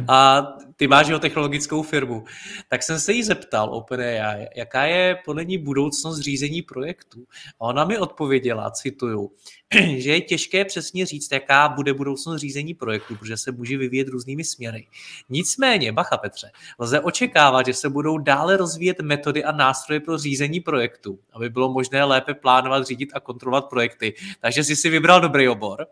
a 0.09 0.49
ty 0.83 0.89
máš 0.89 1.09
jeho 1.09 1.21
technologickou 1.21 1.83
firmu, 1.83 2.25
tak 2.69 2.83
jsem 2.83 3.01
se 3.01 3.12
jí 3.12 3.23
zeptal 3.23 3.75
OpenAI, 3.75 4.49
jaká 4.57 4.85
je 4.85 5.19
podle 5.25 5.45
ní 5.45 5.59
budoucnost 5.59 6.19
řízení 6.19 6.62
projektů. 6.62 7.25
A 7.61 7.61
ona 7.61 7.85
mi 7.85 7.99
odpověděla, 7.99 8.71
cituju, 8.71 9.31
že 9.97 10.11
je 10.11 10.21
těžké 10.21 10.65
přesně 10.65 11.07
říct, 11.07 11.33
jaká 11.33 11.69
bude 11.69 11.95
budoucnost 11.95 12.41
řízení 12.41 12.75
projektu, 12.75 13.17
protože 13.17 13.37
se 13.37 13.53
může 13.53 13.77
vyvíjet 13.77 14.09
různými 14.09 14.45
směry. 14.45 14.87
Nicméně, 15.29 15.93
bacha 15.93 16.17
Petře, 16.17 16.51
lze 16.79 17.01
očekávat, 17.01 17.67
že 17.67 17.75
se 17.75 17.89
budou 17.89 18.19
dále 18.19 18.57
rozvíjet 18.57 19.01
metody 19.01 19.45
a 19.45 19.53
nástroje 19.53 20.01
pro 20.01 20.19
řízení 20.19 20.61
projektu, 20.61 21.19
aby 21.33 21.51
bylo 21.51 21.73
možné 21.73 22.05
lépe 22.05 22.35
plánovat, 22.35 22.87
řídit 22.87 23.11
a 23.15 23.21
kontrolovat 23.21 23.69
projekty. 23.69 24.15
Takže 24.41 24.65
jsi 24.65 24.77
si 24.77 24.91
vybral 24.91 25.21
dobrý 25.21 25.49
obor. 25.49 25.87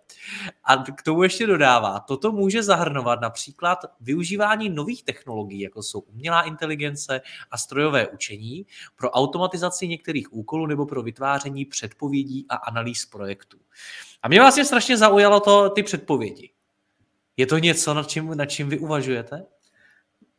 A 0.65 0.77
k 0.77 1.03
tomu 1.03 1.23
ještě 1.23 1.47
dodává, 1.47 2.01
toto 2.01 2.33
může 2.33 2.63
zahrnovat 2.63 3.21
například 3.21 3.79
využívání 4.01 4.69
nových 4.81 5.05
technologií, 5.05 5.61
jako 5.61 5.83
jsou 5.83 6.01
umělá 6.01 6.43
inteligence 6.43 7.21
a 7.51 7.59
strojové 7.59 8.09
učení 8.09 8.67
pro 8.97 9.11
automatizaci 9.11 9.89
některých 9.89 10.33
úkolů 10.33 10.67
nebo 10.67 10.87
pro 10.87 11.03
vytváření 11.03 11.65
předpovědí 11.65 12.47
a 12.49 12.57
analýz 12.57 13.07
projektů. 13.07 13.59
A 14.23 14.29
mě 14.29 14.41
vlastně 14.41 14.65
strašně 14.65 14.97
zaujalo 14.97 15.41
to 15.41 15.71
ty 15.71 15.83
předpovědi. 15.83 16.51
Je 17.37 17.47
to 17.47 17.59
něco, 17.59 17.95
nad 17.95 18.09
čím, 18.09 18.37
nad 18.37 18.47
čím 18.47 18.69
vy 18.69 18.79
uvažujete? 18.79 19.45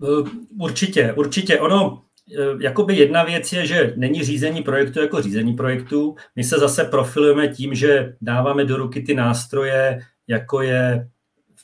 Eh, 0.03 0.29
určitě, 0.60 1.13
určitě. 1.13 1.60
Ono, 1.60 2.01
eh, 2.38 2.63
jakoby 2.63 2.95
jedna 2.95 3.24
věc 3.24 3.53
je, 3.53 3.65
že 3.65 3.93
není 3.98 4.24
řízení 4.24 4.63
projektu 4.63 5.01
jako 5.01 5.21
řízení 5.21 5.53
projektu. 5.53 6.15
My 6.36 6.43
se 6.43 6.60
zase 6.60 6.83
profilujeme 6.83 7.48
tím, 7.48 7.75
že 7.75 8.15
dáváme 8.21 8.65
do 8.65 8.77
ruky 8.77 9.01
ty 9.01 9.13
nástroje, 9.13 10.00
jako 10.27 10.62
je 10.62 11.10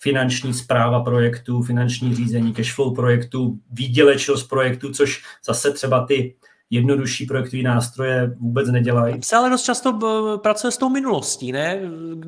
finanční 0.08 0.54
zpráva 0.54 1.00
projektu, 1.00 1.62
finanční 1.62 2.16
řízení, 2.16 2.54
cashflow 2.54 2.96
projektu, 2.96 3.58
výdělečnost 3.72 4.50
projektu, 4.50 4.92
což 4.92 5.24
zase 5.46 5.72
třeba 5.72 6.06
ty 6.06 6.36
jednodušší 6.70 7.26
projektové 7.26 7.64
nástroje 7.64 8.36
vůbec 8.40 8.70
nedělají. 8.72 9.16
Se 9.24 9.36
ale 9.36 9.50
dost 9.50 9.64
často 9.64 10.00
eh, 10.00 10.38
pracuje 10.38 10.72
s 10.72 10.78
tou 10.78 10.90
minulostí, 10.90 11.52
ne? 11.52 11.80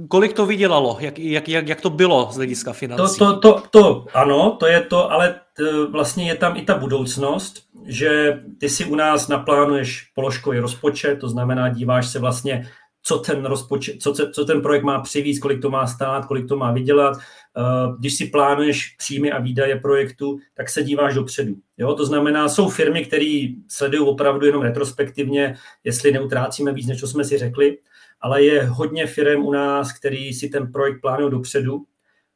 Kolik 0.07 0.33
to 0.33 0.45
vydělalo? 0.45 0.97
Jak, 0.99 1.19
jak, 1.19 1.49
jak, 1.49 1.67
jak 1.67 1.81
to 1.81 1.89
bylo 1.89 2.29
z 2.31 2.35
hlediska 2.35 2.73
financí? 2.73 3.19
To, 3.19 3.39
to, 3.39 3.39
to, 3.39 3.63
to 3.69 4.05
ano, 4.13 4.57
to 4.59 4.67
je 4.67 4.81
to, 4.81 5.11
ale 5.11 5.35
t, 5.57 5.63
vlastně 5.91 6.27
je 6.27 6.35
tam 6.35 6.57
i 6.57 6.61
ta 6.61 6.77
budoucnost, 6.77 7.63
že 7.85 8.39
ty 8.59 8.69
si 8.69 8.85
u 8.85 8.95
nás 8.95 9.27
naplánuješ 9.27 10.11
položkový 10.15 10.59
rozpočet, 10.59 11.19
to 11.19 11.29
znamená, 11.29 11.69
díváš 11.69 12.07
se 12.07 12.19
vlastně, 12.19 12.67
co 13.03 13.17
ten 13.19 13.45
rozpočet, 13.45 14.01
co, 14.01 14.13
co 14.13 14.45
ten 14.45 14.61
projekt 14.61 14.83
má 14.83 15.01
přivízt, 15.01 15.41
kolik 15.41 15.61
to 15.61 15.69
má 15.69 15.87
stát, 15.87 16.25
kolik 16.25 16.47
to 16.47 16.57
má 16.57 16.71
vydělat, 16.71 17.17
Eh, 17.57 17.95
když 17.99 18.15
si 18.15 18.25
plánuješ 18.25 18.95
příjmy 18.97 19.31
a 19.31 19.39
výdaje 19.39 19.79
projektu, 19.79 20.39
tak 20.53 20.69
se 20.69 20.83
díváš 20.83 21.13
dopředu. 21.13 21.55
Jo? 21.77 21.93
To 21.93 22.05
znamená, 22.05 22.49
jsou 22.49 22.69
firmy, 22.69 23.05
které 23.05 23.47
sledují 23.67 24.09
opravdu 24.09 24.45
jenom 24.45 24.61
retrospektivně, 24.61 25.55
jestli 25.83 26.11
neutrácíme 26.11 26.73
víc, 26.73 26.87
než 26.87 26.99
co 26.99 27.07
jsme 27.07 27.23
si 27.23 27.37
řekli, 27.37 27.77
ale 28.21 28.43
je 28.43 28.63
hodně 28.63 29.07
firm 29.07 29.45
u 29.45 29.51
nás, 29.51 29.93
který 29.93 30.33
si 30.33 30.49
ten 30.49 30.71
projekt 30.71 31.01
plánují 31.01 31.31
dopředu 31.31 31.85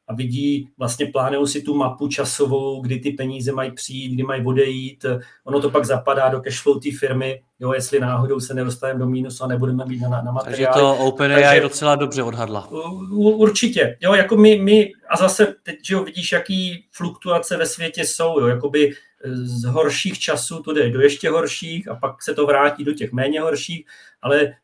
a 0.08 0.14
vidí, 0.14 0.68
vlastně 0.78 1.06
plánují 1.06 1.46
si 1.46 1.62
tu 1.62 1.74
mapu 1.74 2.08
časovou, 2.08 2.82
kdy 2.82 2.98
ty 2.98 3.10
peníze 3.10 3.52
mají 3.52 3.72
přijít, 3.72 4.14
kdy 4.14 4.22
mají 4.22 4.44
odejít. 4.46 5.06
Ono 5.44 5.60
to 5.60 5.70
pak 5.70 5.84
zapadá 5.84 6.28
do 6.28 6.40
cashflow 6.40 6.80
té 6.80 6.88
firmy, 6.98 7.42
jo, 7.60 7.72
jestli 7.72 8.00
náhodou 8.00 8.40
se 8.40 8.54
nedostaneme 8.54 8.98
do 8.98 9.06
mínusu 9.06 9.44
a 9.44 9.46
nebudeme 9.46 9.84
být 9.84 10.00
na, 10.00 10.08
na 10.08 10.32
materiály. 10.32 10.66
Takže 10.66 10.80
to 10.80 10.96
OpenAI 10.96 11.60
docela 11.60 11.96
dobře 11.96 12.22
odhadla. 12.22 12.68
Určitě. 13.10 13.96
Jo, 14.00 14.14
jako 14.14 14.36
my, 14.36 14.56
my, 14.56 14.92
a 15.08 15.16
zase 15.16 15.54
teď, 15.62 15.76
že 15.86 15.94
jo, 15.94 16.04
vidíš, 16.04 16.32
jaký 16.32 16.84
fluktuace 16.92 17.56
ve 17.56 17.66
světě 17.66 18.04
jsou. 18.04 18.40
Jo, 18.40 18.46
jakoby 18.46 18.94
z 19.32 19.64
horších 19.64 20.18
časů 20.18 20.62
to 20.62 20.72
jde 20.72 20.90
do 20.90 21.00
ještě 21.00 21.30
horších 21.30 21.88
a 21.88 21.94
pak 21.94 22.22
se 22.22 22.34
to 22.34 22.46
vrátí 22.46 22.84
do 22.84 22.92
těch 22.92 23.12
méně 23.12 23.40
horších, 23.40 23.86
ale 24.22 24.40
e, 24.42 24.54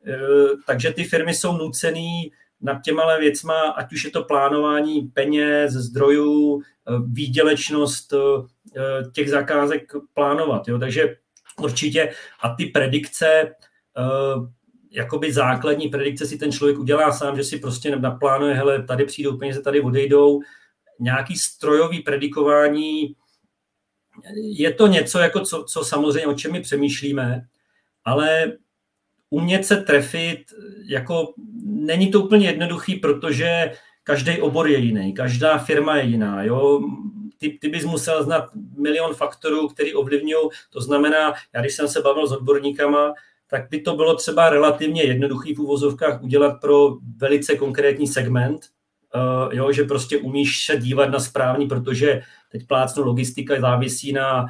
takže 0.66 0.92
ty 0.92 1.04
firmy 1.04 1.34
jsou 1.34 1.56
nucený 1.56 2.32
nad 2.60 2.82
těma 2.84 3.16
věcma, 3.16 3.60
ať 3.60 3.92
už 3.92 4.04
je 4.04 4.10
to 4.10 4.24
plánování 4.24 5.00
peněz, 5.02 5.72
zdrojů, 5.72 6.60
eh, 6.60 6.92
výdělečnost 7.06 8.12
eh, 8.12 9.10
těch 9.12 9.30
zakázek 9.30 9.92
plánovat. 10.14 10.68
Jo? 10.68 10.78
Takže 10.78 11.16
určitě 11.60 12.12
a 12.40 12.54
ty 12.54 12.66
predikce, 12.66 13.26
eh, 13.26 13.50
jakoby 14.90 15.32
základní 15.32 15.88
predikce 15.88 16.26
si 16.26 16.38
ten 16.38 16.52
člověk 16.52 16.78
udělá 16.78 17.12
sám, 17.12 17.36
že 17.36 17.44
si 17.44 17.58
prostě 17.58 17.96
naplánuje, 17.96 18.54
hele, 18.54 18.82
tady 18.82 19.04
přijdou 19.04 19.36
peníze, 19.36 19.62
tady 19.62 19.80
odejdou. 19.80 20.40
Nějaký 21.00 21.36
strojový 21.36 22.00
predikování, 22.00 23.14
je 24.36 24.72
to 24.72 24.86
něco, 24.86 25.18
jako 25.18 25.40
co, 25.40 25.64
co 25.64 25.84
samozřejmě, 25.84 26.26
o 26.26 26.34
čem 26.34 26.52
my 26.52 26.60
přemýšlíme, 26.60 27.42
ale 28.04 28.52
umět 29.30 29.64
se 29.64 29.76
trefit, 29.76 30.38
jako 30.86 31.34
není 31.64 32.10
to 32.10 32.20
úplně 32.20 32.46
jednoduchý, 32.46 32.96
protože 32.96 33.72
každý 34.04 34.40
obor 34.40 34.68
je 34.68 34.78
jiný, 34.78 35.12
každá 35.12 35.58
firma 35.58 35.96
je 35.96 36.04
jiná. 36.04 36.42
Jo? 36.42 36.80
Ty, 37.38 37.58
ty 37.60 37.68
bys 37.68 37.84
musel 37.84 38.24
znát 38.24 38.44
milion 38.76 39.14
faktorů, 39.14 39.68
který 39.68 39.94
ovlivňují. 39.94 40.48
To 40.70 40.80
znamená, 40.80 41.34
já 41.54 41.60
když 41.60 41.74
jsem 41.74 41.88
se 41.88 42.00
bavil 42.00 42.26
s 42.26 42.32
odborníkama, 42.32 43.14
tak 43.50 43.68
by 43.70 43.80
to 43.80 43.96
bylo 43.96 44.16
třeba 44.16 44.50
relativně 44.50 45.02
jednoduchý 45.02 45.54
v 45.54 45.60
úvozovkách 45.60 46.22
udělat 46.22 46.60
pro 46.60 46.96
velice 47.16 47.56
konkrétní 47.56 48.06
segment, 48.06 48.60
uh, 49.14 49.54
jo, 49.54 49.72
že 49.72 49.84
prostě 49.84 50.18
umíš 50.18 50.64
se 50.64 50.76
dívat 50.76 51.10
na 51.10 51.20
správný, 51.20 51.66
protože 51.66 52.22
teď 52.52 52.66
plácnu 52.66 53.04
logistika 53.04 53.60
závisí 53.60 54.12
na 54.12 54.42
uh, 54.42 54.48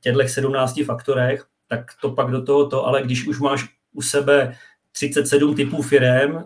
těchto 0.00 0.28
17 0.28 0.80
faktorech, 0.84 1.44
tak 1.68 1.84
to 2.00 2.10
pak 2.10 2.30
do 2.30 2.42
toho 2.42 2.66
to, 2.66 2.86
ale 2.86 3.02
když 3.02 3.26
už 3.26 3.40
máš 3.40 3.77
u 3.92 4.02
sebe 4.02 4.56
37 4.92 5.54
typů 5.54 5.82
firm, 5.82 6.36
eh, 6.36 6.42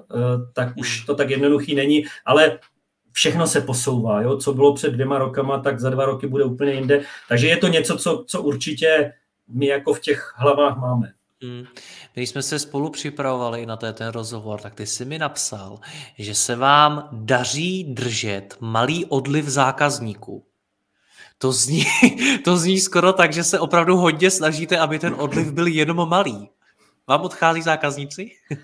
tak 0.52 0.76
už 0.76 0.98
hmm. 0.98 1.06
to 1.06 1.14
tak 1.14 1.30
jednoduchý 1.30 1.74
není, 1.74 2.04
ale 2.24 2.58
všechno 3.12 3.46
se 3.46 3.60
posouvá. 3.60 4.22
Jo? 4.22 4.36
Co 4.36 4.54
bylo 4.54 4.74
před 4.74 4.92
dvěma 4.92 5.18
rokama, 5.18 5.58
tak 5.58 5.80
za 5.80 5.90
dva 5.90 6.04
roky 6.04 6.26
bude 6.26 6.44
úplně 6.44 6.72
jinde. 6.72 7.00
Takže 7.28 7.48
je 7.48 7.56
to 7.56 7.68
něco, 7.68 7.96
co, 7.96 8.24
co 8.26 8.42
určitě 8.42 9.12
my 9.48 9.66
jako 9.66 9.94
v 9.94 10.00
těch 10.00 10.32
hlavách 10.36 10.78
máme. 10.78 11.12
Hmm. 11.42 11.64
Když 12.14 12.30
jsme 12.30 12.42
se 12.42 12.58
spolu 12.58 12.90
připravovali 12.90 13.66
na 13.66 13.76
ten 13.76 14.08
rozhovor, 14.08 14.60
tak 14.60 14.74
ty 14.74 14.86
jsi 14.86 15.04
mi 15.04 15.18
napsal, 15.18 15.78
že 16.18 16.34
se 16.34 16.56
vám 16.56 17.08
daří 17.12 17.84
držet 17.84 18.56
malý 18.60 19.04
odliv 19.04 19.44
zákazníků. 19.44 20.44
To 21.38 21.52
zní, 21.52 21.84
to 22.44 22.56
zní 22.56 22.80
skoro 22.80 23.12
tak, 23.12 23.32
že 23.32 23.44
se 23.44 23.58
opravdu 23.58 23.96
hodně 23.96 24.30
snažíte, 24.30 24.78
aby 24.78 24.98
ten 24.98 25.14
odliv 25.18 25.52
byl 25.52 25.66
jenom 25.66 26.08
malý. 26.08 26.48
Vám 27.08 27.20
odchází 27.20 27.62
zákazníci? 27.62 28.30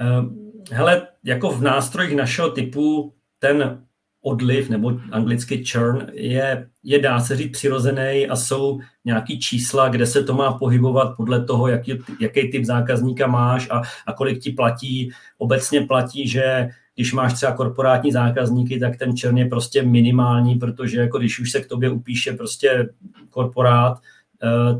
Ehm, 0.00 0.52
hele, 0.70 1.08
jako 1.24 1.50
v 1.50 1.62
nástrojích 1.62 2.16
našeho 2.16 2.50
typu 2.50 3.14
ten 3.38 3.84
odliv 4.22 4.68
nebo 4.68 5.00
anglicky 5.10 5.64
churn 5.64 6.06
je, 6.12 6.68
je 6.82 6.98
dá 6.98 7.20
se 7.20 7.36
říct 7.36 7.52
přirozený 7.52 8.26
a 8.28 8.36
jsou 8.36 8.80
nějaký 9.04 9.40
čísla, 9.40 9.88
kde 9.88 10.06
se 10.06 10.24
to 10.24 10.34
má 10.34 10.52
pohybovat 10.52 11.16
podle 11.16 11.44
toho, 11.44 11.68
jaký, 11.68 11.98
jaký 12.20 12.50
typ 12.50 12.64
zákazníka 12.64 13.26
máš 13.26 13.70
a, 13.70 13.82
a 14.06 14.12
kolik 14.12 14.42
ti 14.42 14.50
platí. 14.50 15.10
Obecně 15.38 15.80
platí, 15.80 16.28
že 16.28 16.68
když 16.94 17.12
máš 17.12 17.32
třeba 17.32 17.52
korporátní 17.52 18.12
zákazníky, 18.12 18.80
tak 18.80 18.96
ten 18.96 19.16
čern 19.16 19.38
je 19.38 19.46
prostě 19.46 19.82
minimální, 19.82 20.54
protože 20.54 21.00
jako 21.00 21.18
když 21.18 21.40
už 21.40 21.50
se 21.50 21.60
k 21.60 21.66
tobě 21.66 21.90
upíše 21.90 22.32
prostě 22.32 22.88
korporát, 23.30 23.98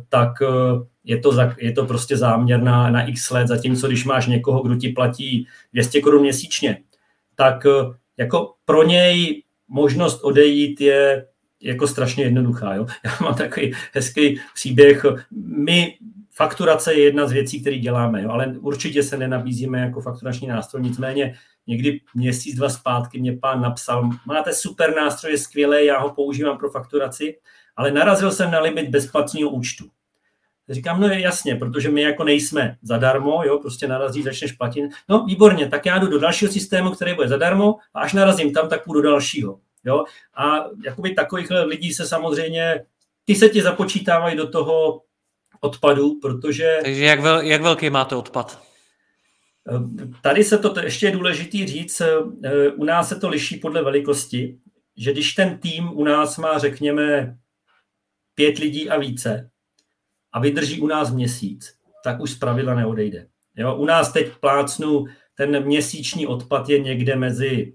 tak 0.08 0.32
eh, 0.42 0.86
je 1.04 1.18
to, 1.18 1.38
je 1.58 1.72
to 1.72 1.86
prostě 1.86 2.16
záměr 2.16 2.62
na, 2.62 2.90
na 2.90 3.06
x 3.06 3.30
let, 3.30 3.48
zatímco 3.48 3.86
když 3.86 4.04
máš 4.04 4.26
někoho, 4.26 4.62
kdo 4.62 4.76
ti 4.76 4.88
platí 4.88 5.46
200 5.72 6.00
korun 6.00 6.22
měsíčně, 6.22 6.78
tak 7.34 7.66
eh, 7.66 7.94
jako 8.16 8.54
pro 8.64 8.82
něj 8.82 9.42
možnost 9.68 10.20
odejít 10.22 10.80
je 10.80 11.26
jako 11.62 11.86
strašně 11.86 12.24
jednoduchá. 12.24 12.74
Jo? 12.74 12.86
Já 13.04 13.10
mám 13.20 13.34
takový 13.34 13.72
hezký 13.92 14.40
příběh. 14.54 15.06
My 15.56 15.98
fakturace 16.34 16.94
je 16.94 17.04
jedna 17.04 17.26
z 17.26 17.32
věcí, 17.32 17.60
které 17.60 17.78
děláme, 17.78 18.22
jo? 18.22 18.30
ale 18.30 18.54
určitě 18.60 19.02
se 19.02 19.16
nenabízíme 19.16 19.80
jako 19.80 20.00
fakturační 20.00 20.48
nástroj. 20.48 20.82
Nicméně 20.82 21.34
někdy 21.66 22.00
měsíc, 22.14 22.56
dva 22.56 22.68
zpátky 22.68 23.20
mě 23.20 23.32
pán 23.32 23.60
napsal, 23.60 24.10
máte 24.26 24.52
super 24.52 24.96
nástroj, 24.96 25.32
je 25.32 25.38
skvělé, 25.38 25.84
já 25.84 26.00
ho 26.00 26.14
používám 26.14 26.58
pro 26.58 26.70
fakturaci, 26.70 27.36
ale 27.76 27.90
narazil 27.90 28.32
jsem 28.32 28.50
na 28.50 28.60
limit 28.60 28.88
bezplatního 28.88 29.50
účtu. 29.50 29.84
Říkám, 30.68 31.00
no 31.00 31.08
je 31.08 31.20
jasně, 31.20 31.56
protože 31.56 31.90
my 31.90 32.02
jako 32.02 32.24
nejsme 32.24 32.76
zadarmo, 32.82 33.42
jo, 33.44 33.58
prostě 33.58 33.88
narazí, 33.88 34.22
začneš 34.22 34.52
platit. 34.52 34.90
No 35.08 35.24
výborně, 35.24 35.68
tak 35.68 35.86
já 35.86 35.98
jdu 35.98 36.06
do 36.06 36.18
dalšího 36.18 36.52
systému, 36.52 36.90
který 36.90 37.14
bude 37.14 37.28
zadarmo 37.28 37.76
a 37.94 38.00
až 38.00 38.12
narazím 38.12 38.52
tam, 38.52 38.68
tak 38.68 38.84
půjdu 38.84 39.02
do 39.02 39.10
dalšího. 39.10 39.60
Jo? 39.84 40.04
A 40.34 40.64
jakoby 40.84 41.14
takových 41.14 41.48
lidí 41.64 41.92
se 41.92 42.06
samozřejmě, 42.06 42.84
ty 43.24 43.34
se 43.34 43.48
ti 43.48 43.62
započítávají 43.62 44.36
do 44.36 44.48
toho 44.48 45.02
odpadu, 45.60 46.18
protože... 46.22 46.78
Takže 46.82 47.04
jak, 47.04 47.20
vel, 47.20 47.40
jak 47.40 47.62
velký 47.62 47.90
máte 47.90 48.16
odpad? 48.16 48.62
Tady 50.22 50.44
se 50.44 50.58
to 50.58 50.74
ještě 50.80 51.06
je 51.06 51.12
důležitý 51.12 51.66
říct, 51.66 52.00
eh, 52.00 52.68
u 52.68 52.84
nás 52.84 53.08
se 53.08 53.16
to 53.16 53.28
liší 53.28 53.56
podle 53.56 53.82
velikosti, 53.82 54.58
že 54.96 55.12
když 55.12 55.34
ten 55.34 55.58
tým 55.58 55.98
u 55.98 56.04
nás 56.04 56.38
má, 56.38 56.58
řekněme, 56.58 57.36
pět 58.34 58.58
lidí 58.58 58.90
a 58.90 58.98
více, 58.98 59.50
a 60.32 60.40
vydrží 60.40 60.80
u 60.80 60.86
nás 60.86 61.10
měsíc, 61.10 61.74
tak 62.04 62.20
už 62.20 62.30
z 62.30 62.38
pravidla 62.38 62.74
neodejde. 62.74 63.26
Jo? 63.56 63.76
U 63.76 63.84
nás 63.84 64.12
teď 64.12 64.32
plácnu, 64.40 65.04
ten 65.34 65.64
měsíční 65.64 66.26
odpad 66.26 66.68
je 66.68 66.78
někde 66.78 67.16
mezi 67.16 67.74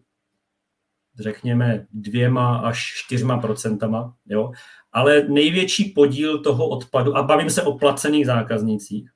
řekněme 1.20 1.88
dvěma 1.92 2.58
až 2.58 2.94
čtyřma 2.96 3.38
procentama, 3.38 4.16
jo? 4.26 4.52
ale 4.92 5.24
největší 5.24 5.86
podíl 5.86 6.40
toho 6.40 6.70
odpadu, 6.70 7.18
a 7.18 7.24
bavím 7.24 7.50
se 7.50 7.64
o 7.64 7.78
placených 7.78 8.26
zákaznících, 8.26 9.10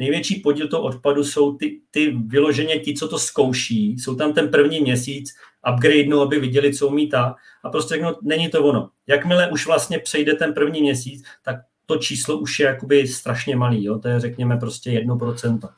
největší 0.00 0.40
podíl 0.40 0.68
toho 0.68 0.82
odpadu 0.82 1.24
jsou 1.24 1.56
ty, 1.56 1.80
ty 1.90 2.10
vyloženě 2.26 2.78
ti, 2.78 2.94
co 2.94 3.08
to 3.08 3.18
zkouší, 3.18 3.92
jsou 3.98 4.14
tam 4.14 4.32
ten 4.32 4.48
první 4.48 4.80
měsíc, 4.80 5.34
upgrade, 5.74 6.22
aby 6.22 6.40
viděli, 6.40 6.74
co 6.74 6.88
umí 6.88 7.08
ta, 7.08 7.34
a 7.62 7.70
prostě 7.70 7.94
řeknou, 7.94 8.16
není 8.22 8.48
to 8.48 8.64
ono. 8.64 8.90
Jakmile 9.06 9.50
už 9.50 9.66
vlastně 9.66 9.98
přejde 9.98 10.34
ten 10.34 10.54
první 10.54 10.82
měsíc, 10.82 11.24
tak 11.44 11.56
to 11.86 11.96
číslo 11.96 12.38
už 12.38 12.60
je 12.60 12.66
jakoby 12.66 13.08
strašně 13.08 13.56
malý, 13.56 13.84
jo? 13.84 13.98
to 13.98 14.08
je 14.08 14.20
řekněme 14.20 14.56
prostě 14.56 14.90
1%. 14.90 15.68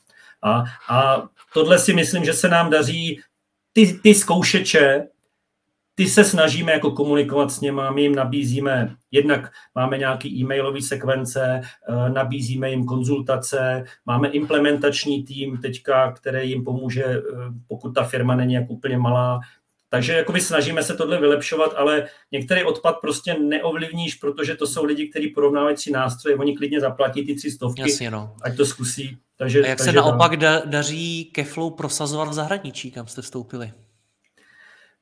A, 0.43 0.65
a 0.89 1.29
tohle 1.55 1.79
si 1.79 1.95
myslím, 1.95 2.25
že 2.25 2.33
se 2.33 2.49
nám 2.49 2.71
daří, 2.71 3.21
ty, 3.73 3.99
ty 4.03 4.15
zkoušeče, 4.15 5.07
ty 6.03 6.09
se 6.09 6.25
snažíme 6.25 6.73
jako 6.73 6.91
komunikovat 6.91 7.53
s 7.53 7.61
něma, 7.61 7.91
my 7.91 8.03
jim 8.03 8.15
nabízíme, 8.15 8.97
jednak 9.11 9.53
máme 9.75 9.99
nějaký 9.99 10.41
e-mailové 10.41 10.83
sekvence, 10.83 11.61
eh, 11.63 12.11
nabízíme 12.11 12.71
jim 12.71 12.85
konzultace, 12.85 13.85
máme 14.07 14.29
implementační 14.29 15.25
tým 15.25 15.59
teďka, 15.59 16.13
který 16.13 16.51
jim 16.51 16.65
pomůže, 16.65 17.05
eh, 17.05 17.21
pokud 17.69 17.91
ta 17.95 18.05
firma 18.05 18.35
není 18.35 18.55
jako 18.55 18.73
úplně 18.73 18.99
malá, 18.99 19.41
takže 19.89 20.13
jakoby 20.13 20.41
snažíme 20.41 20.83
se 20.83 20.95
tohle 20.95 21.21
vylepšovat, 21.21 21.75
ale 21.77 22.07
některý 22.33 22.65
odpad 22.65 22.93
prostě 23.01 23.35
neovlivníš, 23.35 24.15
protože 24.15 24.57
to 24.57 24.67
jsou 24.67 24.85
lidi, 24.85 25.09
kteří 25.09 25.29
porovnávají 25.29 25.77
tři 25.77 25.91
nástroje, 25.91 26.37
oni 26.37 26.57
klidně 26.57 26.81
zaplatí 26.81 27.27
ty 27.27 27.35
tři 27.35 27.51
stovky, 27.51 27.81
Jasně, 27.81 28.11
no. 28.11 28.35
ať 28.43 28.57
to 28.57 28.67
zkusí. 28.67 29.19
Takže, 29.37 29.63
A 29.63 29.67
jak 29.67 29.79
takže 29.79 29.91
se 29.91 29.97
naopak 29.97 30.37
da, 30.37 30.63
daří 30.65 31.25
Keflow 31.25 31.73
prosazovat 31.73 32.29
v 32.29 32.33
zahraničí, 32.33 32.91
kam 32.91 33.07
jste 33.07 33.23
vstoupili? 33.23 33.73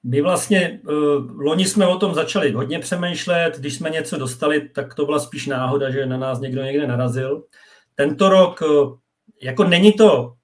My 0.03 0.21
vlastně, 0.21 0.81
uh, 0.85 1.41
loni 1.41 1.65
jsme 1.65 1.87
o 1.87 1.97
tom 1.97 2.15
začali 2.15 2.53
hodně 2.53 2.79
přemýšlet, 2.79 3.59
když 3.59 3.75
jsme 3.75 3.91
něco 3.91 4.19
dostali, 4.19 4.69
tak 4.69 4.95
to 4.95 5.07
byla 5.07 5.19
spíš 5.19 5.47
náhoda, 5.47 5.91
že 5.91 6.07
na 6.07 6.17
nás 6.17 6.41
někdo 6.41 6.63
někde 6.63 6.87
narazil. 6.87 7.45
Tento 7.95 8.29
rok, 8.29 8.61
uh, 8.63 8.99
jako 9.43 9.65
není 9.65 9.93
to 9.93 10.35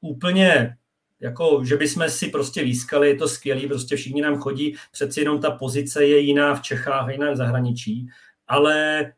úplně 0.00 0.76
jako, 1.22 1.64
že 1.64 1.76
bychom 1.76 2.08
si 2.08 2.28
prostě 2.28 2.64
výskali, 2.64 3.08
je 3.08 3.14
to 3.14 3.28
skvělý, 3.28 3.66
prostě 3.66 3.96
všichni 3.96 4.22
nám 4.22 4.38
chodí, 4.38 4.76
přeci 4.92 5.20
jenom 5.20 5.40
ta 5.40 5.50
pozice 5.50 6.04
je 6.04 6.18
jiná 6.18 6.54
v 6.54 6.62
Čechách, 6.62 7.10
jiná 7.10 7.32
v 7.32 7.36
zahraničí, 7.36 8.06
ale 8.48 9.00
eh, 9.00 9.12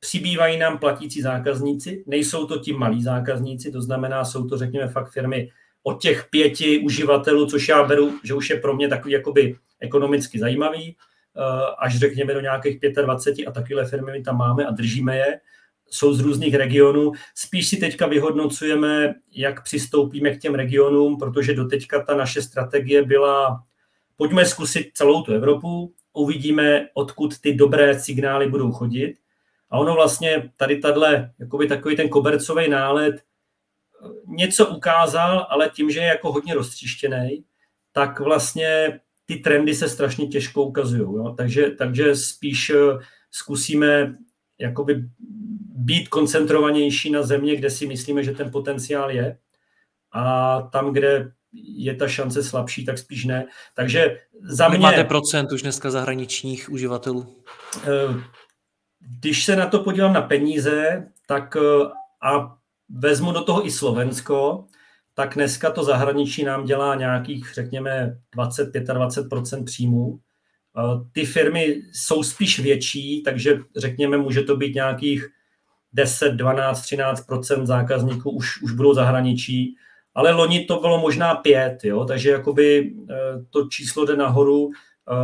přibývají 0.00 0.58
nám 0.58 0.78
platící 0.78 1.22
zákazníci, 1.22 2.04
nejsou 2.06 2.46
to 2.46 2.58
ti 2.58 2.72
malí 2.72 3.02
zákazníci, 3.02 3.72
to 3.72 3.82
znamená, 3.82 4.24
jsou 4.24 4.48
to, 4.48 4.58
řekněme, 4.58 4.88
fakt 4.88 5.12
firmy 5.12 5.50
od 5.82 6.02
těch 6.02 6.26
pěti 6.30 6.78
uživatelů, 6.78 7.46
což 7.46 7.68
já 7.68 7.82
beru, 7.84 8.18
že 8.24 8.34
už 8.34 8.50
je 8.50 8.60
pro 8.60 8.76
mě 8.76 8.88
takový 8.88 9.12
jakoby 9.12 9.56
ekonomicky 9.80 10.38
zajímavý, 10.38 10.96
eh, 10.96 11.40
až 11.78 11.98
řekněme 11.98 12.34
do 12.34 12.40
nějakých 12.40 12.78
25 13.04 13.46
a 13.46 13.52
takovéhle 13.52 13.86
firmy 13.86 14.12
my 14.12 14.22
tam 14.22 14.36
máme 14.36 14.66
a 14.66 14.70
držíme 14.70 15.16
je 15.16 15.40
jsou 15.90 16.14
z 16.14 16.20
různých 16.20 16.54
regionů. 16.54 17.12
Spíš 17.34 17.68
si 17.68 17.76
teďka 17.76 18.06
vyhodnocujeme, 18.06 19.14
jak 19.32 19.64
přistoupíme 19.64 20.30
k 20.30 20.40
těm 20.40 20.54
regionům, 20.54 21.18
protože 21.18 21.54
doteďka 21.54 22.02
ta 22.02 22.16
naše 22.16 22.42
strategie 22.42 23.02
byla, 23.02 23.62
pojďme 24.16 24.46
zkusit 24.46 24.90
celou 24.94 25.22
tu 25.22 25.32
Evropu, 25.32 25.92
uvidíme, 26.12 26.86
odkud 26.94 27.40
ty 27.40 27.54
dobré 27.54 28.00
signály 28.00 28.50
budou 28.50 28.72
chodit. 28.72 29.14
A 29.70 29.78
ono 29.78 29.94
vlastně 29.94 30.50
tady 30.56 30.78
tadle, 30.78 31.32
jakoby 31.38 31.66
takový 31.66 31.96
ten 31.96 32.08
kobercový 32.08 32.68
nálet 32.68 33.22
něco 34.26 34.66
ukázal, 34.66 35.46
ale 35.50 35.70
tím, 35.70 35.90
že 35.90 36.00
je 36.00 36.06
jako 36.06 36.32
hodně 36.32 36.54
roztříštěný, 36.54 37.44
tak 37.92 38.20
vlastně 38.20 39.00
ty 39.26 39.36
trendy 39.36 39.74
se 39.74 39.88
strašně 39.88 40.26
těžko 40.26 40.62
ukazují. 40.62 41.34
Takže, 41.36 41.70
takže 41.70 42.16
spíš 42.16 42.72
zkusíme 43.30 44.14
jakoby 44.58 45.04
být 45.74 46.08
koncentrovanější 46.08 47.10
na 47.10 47.22
země, 47.22 47.56
kde 47.56 47.70
si 47.70 47.86
myslíme, 47.86 48.24
že 48.24 48.32
ten 48.32 48.50
potenciál 48.50 49.10
je 49.10 49.38
a 50.12 50.62
tam, 50.62 50.92
kde 50.92 51.32
je 51.52 51.94
ta 51.94 52.08
šance 52.08 52.42
slabší, 52.42 52.84
tak 52.84 52.98
spíš 52.98 53.24
ne. 53.24 53.46
Takže 53.74 54.20
za 54.42 54.68
mě... 54.68 54.78
máte 54.78 55.04
procent 55.04 55.52
už 55.52 55.62
dneska 55.62 55.90
zahraničních 55.90 56.70
uživatelů? 56.70 57.44
Eh, 57.84 58.20
když 58.98 59.44
se 59.44 59.56
na 59.56 59.66
to 59.66 59.78
podívám 59.78 60.12
na 60.12 60.22
peníze, 60.22 61.06
tak 61.26 61.56
eh, 61.56 61.86
a 62.22 62.56
vezmu 62.98 63.32
do 63.32 63.44
toho 63.44 63.66
i 63.66 63.70
Slovensko, 63.70 64.64
tak 65.14 65.34
dneska 65.34 65.70
to 65.70 65.84
zahraničí 65.84 66.44
nám 66.44 66.64
dělá 66.64 66.94
nějakých, 66.94 67.50
řekněme, 67.54 68.18
20-25% 68.36 69.64
příjmů. 69.64 70.18
Ty 71.12 71.24
firmy 71.26 71.82
jsou 71.92 72.22
spíš 72.22 72.58
větší, 72.58 73.22
takže 73.22 73.58
řekněme, 73.76 74.18
může 74.18 74.42
to 74.42 74.56
být 74.56 74.74
nějakých 74.74 75.28
10, 75.92 76.32
12, 76.32 76.82
13% 76.82 77.66
zákazníků 77.66 78.30
už, 78.30 78.62
už 78.62 78.72
budou 78.72 78.94
zahraničí, 78.94 79.76
ale 80.14 80.32
loni 80.32 80.64
to 80.64 80.80
bylo 80.80 81.00
možná 81.00 81.34
5, 81.34 81.84
jo? 81.84 82.04
takže 82.04 82.30
jakoby 82.30 82.94
eh, 83.10 83.14
to 83.50 83.68
číslo 83.68 84.04
jde 84.04 84.16
nahoru 84.16 84.70
eh, 84.70 85.14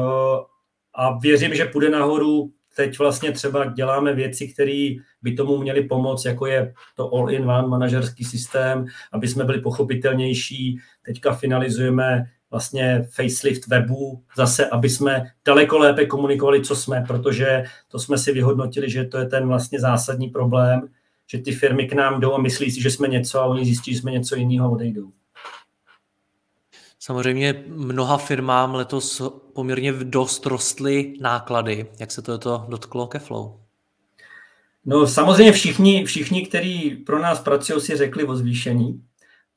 a 0.95 1.19
věřím, 1.19 1.55
že 1.55 1.65
půjde 1.65 1.91
nahoru. 1.91 2.51
Teď 2.77 2.99
vlastně 2.99 3.33
třeba 3.33 3.65
děláme 3.65 4.15
věci, 4.15 4.49
které 4.49 4.89
by 5.23 5.33
tomu 5.33 5.59
měly 5.59 5.83
pomoct, 5.83 6.25
jako 6.25 6.47
je 6.47 6.75
to 6.95 7.15
all-in-one 7.15 7.69
manažerský 7.69 8.25
systém, 8.25 8.87
aby 9.13 9.29
jsme 9.29 9.45
byli 9.45 9.61
pochopitelnější. 9.61 10.79
Teďka 11.07 11.33
finalizujeme 11.33 12.25
vlastně 12.51 13.09
facelift 13.11 13.67
webu, 13.67 14.23
zase, 14.37 14.67
aby 14.67 14.91
jsme 14.91 15.25
daleko 15.45 15.79
lépe 15.79 16.07
komunikovali, 16.07 16.63
co 16.63 16.77
jsme, 16.77 17.05
protože 17.07 17.65
to 17.89 17.99
jsme 17.99 18.19
si 18.19 18.33
vyhodnotili, 18.33 18.91
že 18.91 19.05
to 19.05 19.19
je 19.19 19.27
ten 19.27 19.49
vlastně 19.49 19.81
zásadní 19.81 20.29
problém, 20.29 20.89
že 21.31 21.39
ty 21.39 21.53
firmy 21.53 21.87
k 21.87 21.93
nám 21.93 22.21
jdou 22.21 22.35
a 22.35 22.39
myslí 22.39 22.71
si, 22.71 22.83
že 22.83 22.91
jsme 22.91 23.09
něco 23.09 23.41
a 23.41 23.47
oni 23.47 23.65
zjistí, 23.65 23.93
že 23.95 24.01
jsme 24.01 24.11
něco 24.11 24.37
jiného 24.37 24.67
a 24.67 24.71
odejdou. 24.71 25.13
Samozřejmě 26.99 27.65
mnoha 27.69 28.19
firmám 28.19 28.75
letos 28.75 29.23
poměrně 29.55 29.93
dost 29.93 30.47
rostly 30.47 31.15
náklady. 31.21 31.87
Jak 32.01 32.11
se 32.11 32.23
to, 32.23 32.39
to 32.39 32.67
dotklo 32.69 33.07
ke 33.07 33.19
Flow? 33.19 33.61
No 34.85 35.07
samozřejmě 35.07 35.53
všichni, 35.53 36.05
všichni, 36.05 36.47
kteří 36.47 36.91
pro 36.91 37.19
nás 37.19 37.41
pracují, 37.41 37.81
si 37.81 37.97
řekli 37.97 38.25
o 38.25 38.37
zvýšení, 38.37 39.03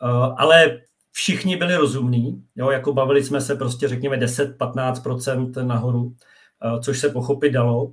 uh, 0.02 0.36
ale 0.38 0.80
všichni 1.12 1.58
byli 1.58 1.76
rozumní, 1.76 2.44
jo, 2.56 2.70
jako 2.70 2.94
bavili 2.94 3.24
jsme 3.24 3.42
se 3.42 3.56
prostě 3.56 3.88
řekněme 3.88 4.18
10-15% 4.18 5.68
nahoru, 5.68 6.16
eh, 6.64 6.80
což 6.80 7.00
se 7.00 7.10
pochopit 7.10 7.52
dalo 7.52 7.92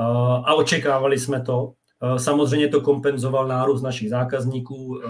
eh, 0.00 0.04
a 0.44 0.54
očekávali 0.54 1.18
jsme 1.18 1.42
to. 1.42 1.72
Eh, 2.02 2.18
samozřejmě 2.18 2.68
to 2.68 2.80
kompenzoval 2.80 3.48
nárůst 3.48 3.82
našich 3.82 4.10
zákazníků. 4.10 5.00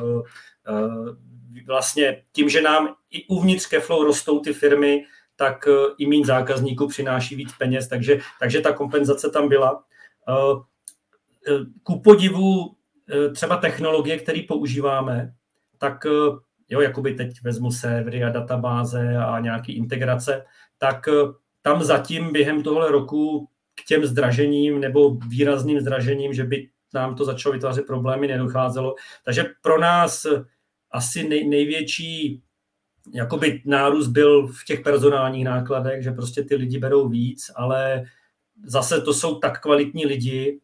Vlastně 1.66 2.22
tím, 2.32 2.48
že 2.48 2.62
nám 2.62 2.94
i 3.10 3.26
uvnitř 3.26 3.66
Keflow 3.66 4.04
rostou 4.04 4.40
ty 4.40 4.52
firmy, 4.52 5.04
tak 5.36 5.68
i 5.98 6.06
méně 6.06 6.26
zákazníků 6.26 6.88
přináší 6.88 7.36
víc 7.36 7.52
peněz, 7.58 7.88
takže, 7.88 8.18
takže 8.40 8.60
ta 8.60 8.72
kompenzace 8.72 9.30
tam 9.30 9.48
byla. 9.48 9.84
Ku 11.82 12.00
podivu 12.00 12.76
třeba 13.34 13.56
technologie, 13.56 14.18
které 14.18 14.40
používáme, 14.48 15.32
tak 15.78 16.04
jo, 16.72 16.80
jakoby 16.80 17.14
teď 17.14 17.42
vezmu 17.42 17.70
servery 17.70 18.24
a 18.24 18.30
databáze 18.30 19.16
a 19.16 19.40
nějaký 19.40 19.76
integrace, 19.76 20.44
tak 20.78 21.08
eh, 21.08 21.12
tam 21.62 21.82
zatím 21.82 22.32
během 22.32 22.62
tohle 22.62 22.90
roku 22.90 23.48
k 23.74 23.84
těm 23.84 24.06
zdražením 24.06 24.80
nebo 24.80 25.14
výrazným 25.14 25.80
zdražením, 25.80 26.32
že 26.32 26.44
by 26.44 26.68
nám 26.94 27.14
to 27.14 27.24
začalo 27.24 27.52
vytvářet 27.52 27.86
problémy, 27.86 28.28
nedocházelo. 28.28 28.94
Takže 29.24 29.44
pro 29.62 29.80
nás 29.80 30.24
eh, 30.24 30.44
asi 30.92 31.28
nej, 31.28 31.48
největší 31.48 32.42
jakoby 33.14 33.62
nárůst 33.64 34.08
byl 34.08 34.46
v 34.46 34.64
těch 34.66 34.80
personálních 34.80 35.44
nákladech, 35.44 36.02
že 36.02 36.10
prostě 36.10 36.42
ty 36.42 36.54
lidi 36.54 36.78
berou 36.78 37.08
víc, 37.08 37.50
ale 37.54 38.04
zase 38.64 39.00
to 39.00 39.14
jsou 39.14 39.34
tak 39.38 39.62
kvalitní 39.62 40.06
lidi, 40.06 40.60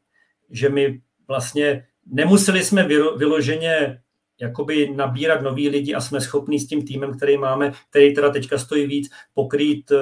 že 0.51 0.69
my 0.69 1.01
vlastně 1.29 1.87
nemuseli 2.07 2.64
jsme 2.64 2.88
vyloženě 3.17 4.01
jakoby 4.41 4.91
nabírat 4.97 5.43
nový 5.43 5.69
lidi 5.69 5.95
a 5.95 6.01
jsme 6.01 6.21
schopni 6.21 6.61
s 6.61 6.67
tím 6.67 6.87
týmem, 6.87 7.17
který 7.17 7.37
máme, 7.37 7.73
který 7.91 8.14
teda 8.14 8.31
teďka 8.31 8.59
stojí 8.59 8.87
víc, 8.87 9.11
pokrýt 9.35 9.91
eh, 9.91 9.97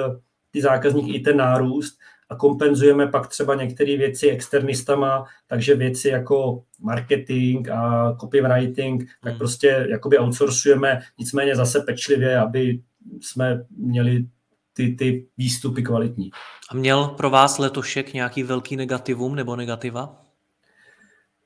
ty 0.51 0.61
zákazníky 0.61 1.13
i 1.13 1.19
ten 1.19 1.37
nárůst 1.37 1.99
a 2.29 2.35
kompenzujeme 2.35 3.07
pak 3.07 3.27
třeba 3.27 3.55
některé 3.55 3.97
věci 3.97 4.29
externistama, 4.29 5.25
takže 5.47 5.75
věci 5.75 6.09
jako 6.09 6.63
marketing 6.81 7.69
a 7.69 8.13
copywriting, 8.21 9.09
tak 9.23 9.31
hmm. 9.31 9.37
prostě 9.37 9.87
jakoby 9.89 10.19
outsourcujeme, 10.19 10.99
nicméně 11.17 11.55
zase 11.55 11.79
pečlivě, 11.79 12.39
aby 12.39 12.79
jsme 13.21 13.65
měli 13.77 14.25
ty, 14.73 14.95
ty 14.95 15.27
výstupy 15.37 15.83
kvalitní. 15.83 16.29
A 16.69 16.75
měl 16.75 17.07
pro 17.07 17.29
vás 17.29 17.57
letošek 17.57 18.13
nějaký 18.13 18.43
velký 18.43 18.75
negativum 18.75 19.35
nebo 19.35 19.55
negativa? 19.55 20.21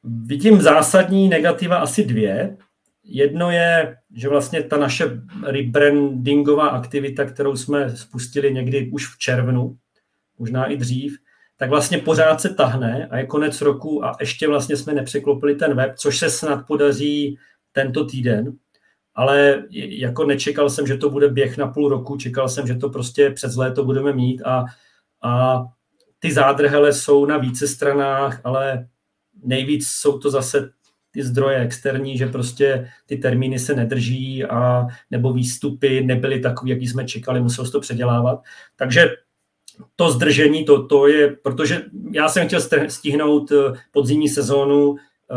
Vidím 0.03 0.61
zásadní 0.61 1.29
negativa 1.29 1.77
asi 1.77 2.05
dvě. 2.05 2.57
Jedno 3.03 3.51
je, 3.51 3.97
že 4.15 4.29
vlastně 4.29 4.63
ta 4.63 4.77
naše 4.77 5.05
rebrandingová 5.45 6.67
aktivita, 6.67 7.25
kterou 7.25 7.55
jsme 7.55 7.97
spustili 7.97 8.53
někdy 8.53 8.89
už 8.93 9.07
v 9.07 9.17
červnu, 9.17 9.77
možná 10.41 10.65
i 10.65 10.77
dřív, 10.77 11.17
tak 11.57 11.69
vlastně 11.69 11.97
pořád 11.97 12.41
se 12.41 12.49
tahne 12.49 13.07
a 13.07 13.17
je 13.17 13.25
konec 13.25 13.61
roku 13.61 14.05
a 14.05 14.17
ještě 14.19 14.47
vlastně 14.47 14.77
jsme 14.77 14.93
nepřeklopili 14.93 15.55
ten 15.55 15.75
web, 15.75 15.95
což 15.95 16.17
se 16.17 16.29
snad 16.29 16.67
podaří 16.67 17.37
tento 17.71 18.05
týden, 18.05 18.53
ale 19.15 19.63
jako 19.71 20.25
nečekal 20.25 20.69
jsem, 20.69 20.87
že 20.87 20.97
to 20.97 21.09
bude 21.09 21.29
běh 21.29 21.57
na 21.57 21.67
půl 21.67 21.89
roku, 21.89 22.17
čekal 22.17 22.49
jsem, 22.49 22.67
že 22.67 22.75
to 22.75 22.89
prostě 22.89 23.29
přes 23.29 23.55
léto 23.55 23.85
budeme 23.85 24.13
mít 24.13 24.41
a, 24.41 24.65
a 25.23 25.63
ty 26.19 26.31
zádrhele 26.31 26.93
jsou 26.93 27.25
na 27.25 27.37
více 27.37 27.67
stranách, 27.67 28.41
ale 28.43 28.87
nejvíc 29.43 29.87
jsou 29.87 30.19
to 30.19 30.29
zase 30.29 30.69
ty 31.11 31.23
zdroje 31.23 31.59
externí, 31.59 32.17
že 32.17 32.27
prostě 32.27 32.89
ty 33.05 33.17
termíny 33.17 33.59
se 33.59 33.75
nedrží 33.75 34.45
a 34.45 34.87
nebo 35.11 35.33
výstupy 35.33 36.03
nebyly 36.03 36.39
takové, 36.39 36.71
jaký 36.71 36.87
jsme 36.87 37.05
čekali, 37.05 37.41
muselo 37.41 37.65
se 37.65 37.71
to 37.71 37.79
předělávat. 37.79 38.41
Takže 38.75 39.09
to 39.95 40.11
zdržení, 40.11 40.65
to, 40.65 40.85
to 40.87 41.07
je, 41.07 41.35
protože 41.35 41.83
já 42.11 42.29
jsem 42.29 42.47
chtěl 42.47 42.61
stihnout 42.87 43.51
eh, 43.51 43.73
podzimní 43.91 44.29
sezónu, 44.29 44.95
eh, 44.95 45.35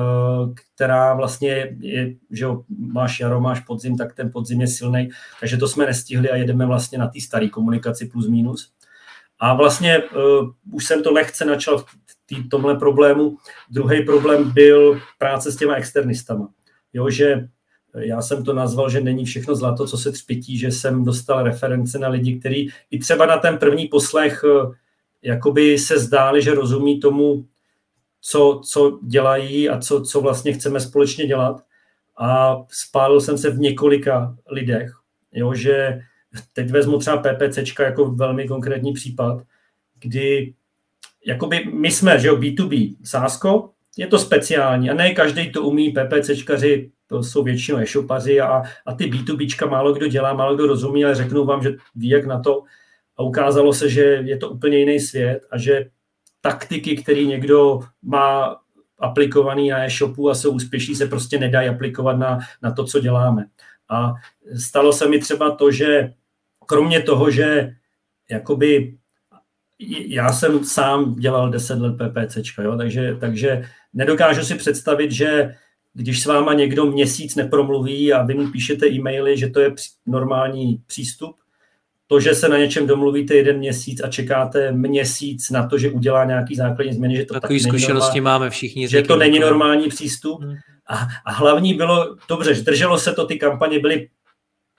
která 0.75 1.15
vlastně 1.15 1.77
je, 1.81 2.15
že 2.31 2.45
jo, 2.45 2.63
máš 2.79 3.21
jaro, 3.21 3.41
máš 3.41 3.61
podzim, 3.61 3.97
tak 3.97 4.15
ten 4.15 4.31
podzim 4.33 4.61
je 4.61 4.67
silný, 4.67 5.09
takže 5.41 5.57
to 5.57 5.69
jsme 5.69 5.87
nestihli 5.87 6.31
a 6.31 6.37
jedeme 6.37 6.67
vlastně 6.67 6.99
na 6.99 7.07
té 7.09 7.21
staré 7.21 7.49
komunikaci 7.49 8.07
plus 8.07 8.29
minus. 8.29 8.71
A 9.39 9.55
vlastně 9.55 9.99
uh, 9.99 10.51
už 10.73 10.85
jsem 10.85 11.03
to 11.03 11.13
lehce 11.13 11.45
načal 11.45 11.79
v 11.79 11.87
tý, 12.27 12.49
tomhle 12.49 12.77
problému. 12.77 13.37
Druhý 13.71 14.05
problém 14.05 14.51
byl 14.53 15.01
práce 15.19 15.53
s 15.53 15.57
těma 15.57 15.75
externistama. 15.75 16.49
Jo, 16.93 17.11
že 17.11 17.49
já 17.99 18.23
jsem 18.23 18.45
to 18.45 18.53
nazval, 18.53 18.91
že 18.91 19.01
není 19.01 19.25
všechno 19.25 19.55
zlato, 19.55 19.87
co 19.87 19.99
se 19.99 20.13
třpití, 20.13 20.59
že 20.59 20.71
jsem 20.71 21.05
dostal 21.05 21.43
reference 21.43 21.99
na 21.99 22.09
lidi, 22.09 22.41
kteří 22.41 22.71
i 22.91 22.99
třeba 22.99 23.27
na 23.27 23.37
ten 23.37 23.59
první 23.59 23.87
poslech 23.87 24.45
eh, 24.45 24.75
jakoby 25.23 25.79
se 25.79 25.99
zdáli, 25.99 26.43
že 26.43 26.55
rozumí 26.55 27.01
tomu, 27.01 27.47
co, 28.21 28.61
co 28.65 28.99
dělají 29.03 29.69
a 29.69 29.79
co, 29.79 30.01
co 30.01 30.21
vlastně 30.21 30.53
chceme 30.53 30.81
společně 30.81 31.27
dělat. 31.27 31.65
A 32.19 32.57
spálil 32.69 33.21
jsem 33.21 33.39
se 33.39 33.51
v 33.51 33.59
několika 33.59 34.37
lidech, 34.51 34.93
jo, 35.33 35.55
že 35.55 36.01
teď 36.53 36.71
vezmu 36.71 36.99
třeba 36.99 37.17
PPCčka 37.17 37.85
jako 37.85 38.11
velmi 38.11 38.49
konkrétní 38.49 38.93
případ, 38.93 39.43
kdy 40.01 40.55
jakoby 41.27 41.65
my 41.73 41.91
jsme, 41.91 42.19
že 42.19 42.29
jo, 42.29 42.37
B2B, 42.37 42.97
sásko, 43.05 43.71
je 43.97 44.07
to 44.07 44.19
speciální 44.19 44.91
a 44.91 44.95
ne 44.95 45.15
každý 45.15 45.53
to 45.53 45.63
umí, 45.63 45.93
PPCčkaři, 45.93 46.91
to 47.07 47.23
jsou 47.23 47.43
většinou 47.43 47.79
e-shopaři 47.79 48.40
a, 48.40 48.62
a 48.87 48.95
ty 48.95 49.11
B2Bčka 49.11 49.71
málo 49.71 49.93
kdo 49.93 50.09
dělá, 50.09 50.33
málo 50.33 50.55
kdo 50.55 50.67
rozumí, 50.67 51.05
ale 51.05 51.14
řeknu 51.14 51.45
vám, 51.45 51.62
že 51.62 51.77
ví 51.95 52.09
jak 52.09 52.27
na 52.27 52.40
to 52.40 52.62
a 53.17 53.23
ukázalo 53.23 53.73
se, 53.73 53.90
že 53.90 54.03
je 54.03 54.37
to 54.37 54.51
úplně 54.51 54.79
jiný 54.79 55.01
svět 55.01 55.47
a 55.51 55.59
že 55.59 55.87
taktiky, 56.40 56.97
které 56.97 57.25
někdo 57.25 57.81
má 58.03 58.57
aplikovaný 58.99 59.71
na 59.71 59.85
e-shopu 59.85 60.31
a 60.31 60.35
jsou 60.35 60.51
úspěšní, 60.51 60.95
se 60.95 61.07
prostě 61.07 61.38
nedají 61.38 61.69
aplikovat 61.69 62.12
na, 62.12 62.38
na 62.62 62.73
to, 62.73 62.85
co 62.85 63.01
děláme. 63.01 63.47
A 63.88 64.12
stalo 64.59 64.93
se 64.93 65.09
mi 65.09 65.19
třeba 65.19 65.51
to, 65.51 65.71
že 65.71 66.12
kromě 66.67 67.03
toho, 67.03 67.31
že 67.31 67.75
jakoby 68.31 68.97
já 70.07 70.33
jsem 70.33 70.64
sám 70.64 71.14
dělal 71.14 71.51
10 71.51 71.79
let 71.79 71.97
PPCčka, 71.97 72.62
jo, 72.62 72.77
takže, 72.77 73.17
takže 73.21 73.64
nedokážu 73.93 74.43
si 74.45 74.55
představit, 74.55 75.12
že 75.12 75.55
když 75.95 76.23
s 76.23 76.27
váma 76.27 76.55
někdo 76.55 76.87
měsíc 76.87 77.37
nepromluví 77.37 78.13
a 78.13 78.23
vy 78.23 78.35
mu 78.35 78.51
píšete 78.51 78.87
e-maily, 78.87 79.39
že 79.39 79.51
to 79.51 79.61
je 79.61 79.75
normální 80.07 80.83
přístup, 80.87 81.37
to, 82.07 82.21
že 82.21 82.35
se 82.35 82.49
na 82.49 82.59
něčem 82.59 82.87
domluvíte 82.87 83.35
jeden 83.35 83.59
měsíc 83.59 84.01
a 84.05 84.09
čekáte 84.09 84.73
měsíc 84.73 85.51
na 85.51 85.69
to, 85.69 85.79
že 85.79 85.91
udělá 85.91 86.25
nějaký 86.25 86.57
základní 86.57 86.93
změny, 86.93 87.17
že 87.17 87.25
to 87.25 87.35
Takový 87.35 87.59
taky 87.59 87.69
zkušenosti 87.69 88.21
normální, 88.21 88.21
máme 88.21 88.51
všichni. 88.51 88.89
Že 88.89 89.03
to 89.03 89.17
není 89.17 89.39
normální 89.39 89.89
přístup. 89.89 90.43
Hmm. 90.43 90.57
A, 90.89 91.07
a 91.27 91.33
hlavní 91.33 91.75
bylo, 91.75 92.17
dobře, 92.29 92.55
drželo 92.55 92.99
se 92.99 93.13
to, 93.13 93.27
ty 93.27 93.37
kampaně 93.39 93.79
byly 93.79 94.09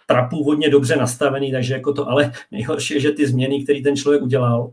prapůvodně 0.07 0.69
dobře 0.69 0.95
nastavený, 0.95 1.51
takže 1.51 1.73
jako 1.73 1.93
to, 1.93 2.09
ale 2.09 2.31
nejhorší 2.51 2.93
je, 2.93 2.99
že 2.99 3.11
ty 3.11 3.27
změny, 3.27 3.63
které 3.63 3.81
ten 3.81 3.95
člověk 3.95 4.21
udělal, 4.21 4.71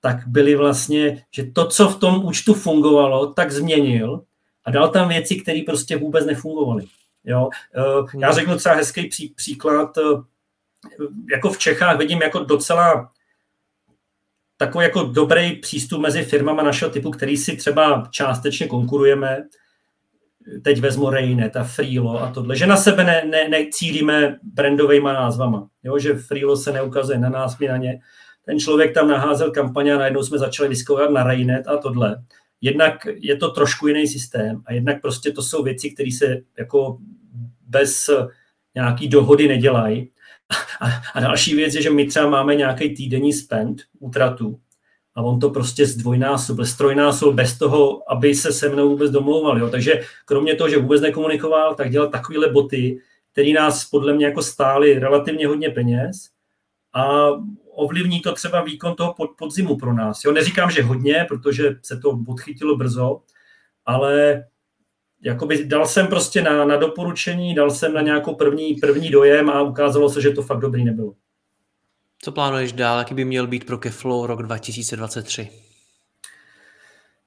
tak 0.00 0.16
byly 0.26 0.56
vlastně, 0.56 1.22
že 1.30 1.44
to, 1.44 1.66
co 1.66 1.88
v 1.88 1.98
tom 1.98 2.24
účtu 2.24 2.54
fungovalo, 2.54 3.26
tak 3.32 3.52
změnil 3.52 4.22
a 4.66 4.70
dal 4.70 4.88
tam 4.88 5.08
věci, 5.08 5.36
které 5.36 5.60
prostě 5.66 5.96
vůbec 5.96 6.26
nefungovaly. 6.26 6.84
Jo? 7.24 7.48
Eh, 7.76 8.18
já 8.18 8.32
řeknu 8.32 8.56
třeba 8.56 8.74
hezký 8.74 9.06
pří, 9.06 9.28
příklad, 9.36 9.98
eh, 9.98 10.02
jako 11.32 11.52
v 11.52 11.58
Čechách 11.58 11.98
vidím 11.98 12.22
jako 12.22 12.38
docela 12.38 13.10
takový 14.56 14.84
jako 14.84 15.02
dobrý 15.02 15.56
přístup 15.56 16.00
mezi 16.00 16.22
firmama 16.22 16.62
našeho 16.62 16.90
typu, 16.90 17.10
který 17.10 17.36
si 17.36 17.56
třeba 17.56 18.08
částečně 18.10 18.66
konkurujeme, 18.66 19.44
teď 20.64 20.80
vezmu 20.80 21.10
Rainet 21.10 21.56
a 21.56 21.64
Freelo 21.64 22.22
a 22.22 22.32
tohle, 22.32 22.56
že 22.56 22.66
na 22.66 22.76
sebe 22.76 23.04
ne, 23.04 23.24
ne, 23.24 23.48
necílíme 23.48 24.38
brandovými 24.42 25.04
názvama, 25.04 25.68
jo? 25.82 25.98
že 25.98 26.14
Freelo 26.14 26.56
se 26.56 26.72
neukazuje 26.72 27.18
na 27.18 27.28
nás, 27.28 27.58
my 27.58 27.68
na 27.68 27.76
ně, 27.76 28.00
ten 28.44 28.58
člověk 28.58 28.94
tam 28.94 29.08
naházel 29.08 29.50
kampaně 29.50 29.94
a 29.94 29.98
najednou 29.98 30.22
jsme 30.22 30.38
začali 30.38 30.68
vyzkoumat 30.68 31.10
na 31.10 31.22
Rainet 31.22 31.68
a 31.68 31.76
tohle. 31.76 32.16
Jednak 32.60 33.06
je 33.14 33.36
to 33.36 33.50
trošku 33.50 33.86
jiný 33.86 34.06
systém 34.06 34.62
a 34.66 34.72
jednak 34.72 35.02
prostě 35.02 35.32
to 35.32 35.42
jsou 35.42 35.62
věci, 35.62 35.90
které 35.90 36.10
se 36.12 36.42
jako 36.58 36.98
bez 37.66 38.10
nějaký 38.74 39.08
dohody 39.08 39.48
nedělají. 39.48 40.10
A, 40.80 40.86
a 41.14 41.20
další 41.20 41.54
věc 41.54 41.74
je, 41.74 41.82
že 41.82 41.90
my 41.90 42.06
třeba 42.06 42.30
máme 42.30 42.54
nějaký 42.54 42.94
týdenní 42.94 43.32
spend 43.32 43.82
útratu 43.98 44.60
a 45.14 45.22
on 45.22 45.40
to 45.40 45.50
prostě 45.50 45.86
zdvojnásobil, 45.86 46.66
strojnásobil 46.66 47.34
bez 47.34 47.58
toho, 47.58 48.12
aby 48.12 48.34
se 48.34 48.52
se 48.52 48.68
mnou 48.68 48.88
vůbec 48.88 49.10
domlouval. 49.10 49.58
Jo. 49.58 49.68
Takže 49.70 50.02
kromě 50.24 50.54
toho, 50.54 50.70
že 50.70 50.78
vůbec 50.78 51.00
nekomunikoval, 51.00 51.74
tak 51.74 51.90
dělal 51.90 52.08
takovéhle 52.08 52.48
boty, 52.48 52.98
které 53.32 53.52
nás 53.52 53.84
podle 53.84 54.14
mě 54.14 54.26
jako 54.26 54.42
stály 54.42 54.98
relativně 54.98 55.46
hodně 55.46 55.70
peněz 55.70 56.30
a 56.94 57.28
ovlivní 57.76 58.20
to 58.20 58.32
třeba 58.32 58.62
výkon 58.62 58.94
toho 58.94 59.14
pod, 59.14 59.30
podzimu 59.38 59.76
pro 59.76 59.92
nás. 59.92 60.24
Jo? 60.24 60.32
Neříkám, 60.32 60.70
že 60.70 60.82
hodně, 60.82 61.26
protože 61.28 61.76
se 61.82 61.96
to 61.96 62.18
podchytilo 62.26 62.76
brzo, 62.76 63.20
ale 63.86 64.44
jakoby 65.22 65.64
dal 65.64 65.86
jsem 65.86 66.06
prostě 66.06 66.42
na, 66.42 66.64
na 66.64 66.76
doporučení, 66.76 67.54
dal 67.54 67.70
jsem 67.70 67.94
na 67.94 68.02
nějakou 68.02 68.34
první, 68.34 68.74
první 68.74 69.10
dojem 69.10 69.50
a 69.50 69.62
ukázalo 69.62 70.10
se, 70.10 70.20
že 70.20 70.30
to 70.30 70.42
fakt 70.42 70.60
dobrý 70.60 70.84
nebylo. 70.84 71.14
Co 72.22 72.32
plánuješ 72.32 72.72
dál? 72.72 72.98
Jaký 72.98 73.14
by 73.14 73.24
měl 73.24 73.46
být 73.46 73.66
pro 73.66 73.78
Keflow 73.78 74.26
rok 74.26 74.42
2023? 74.42 75.48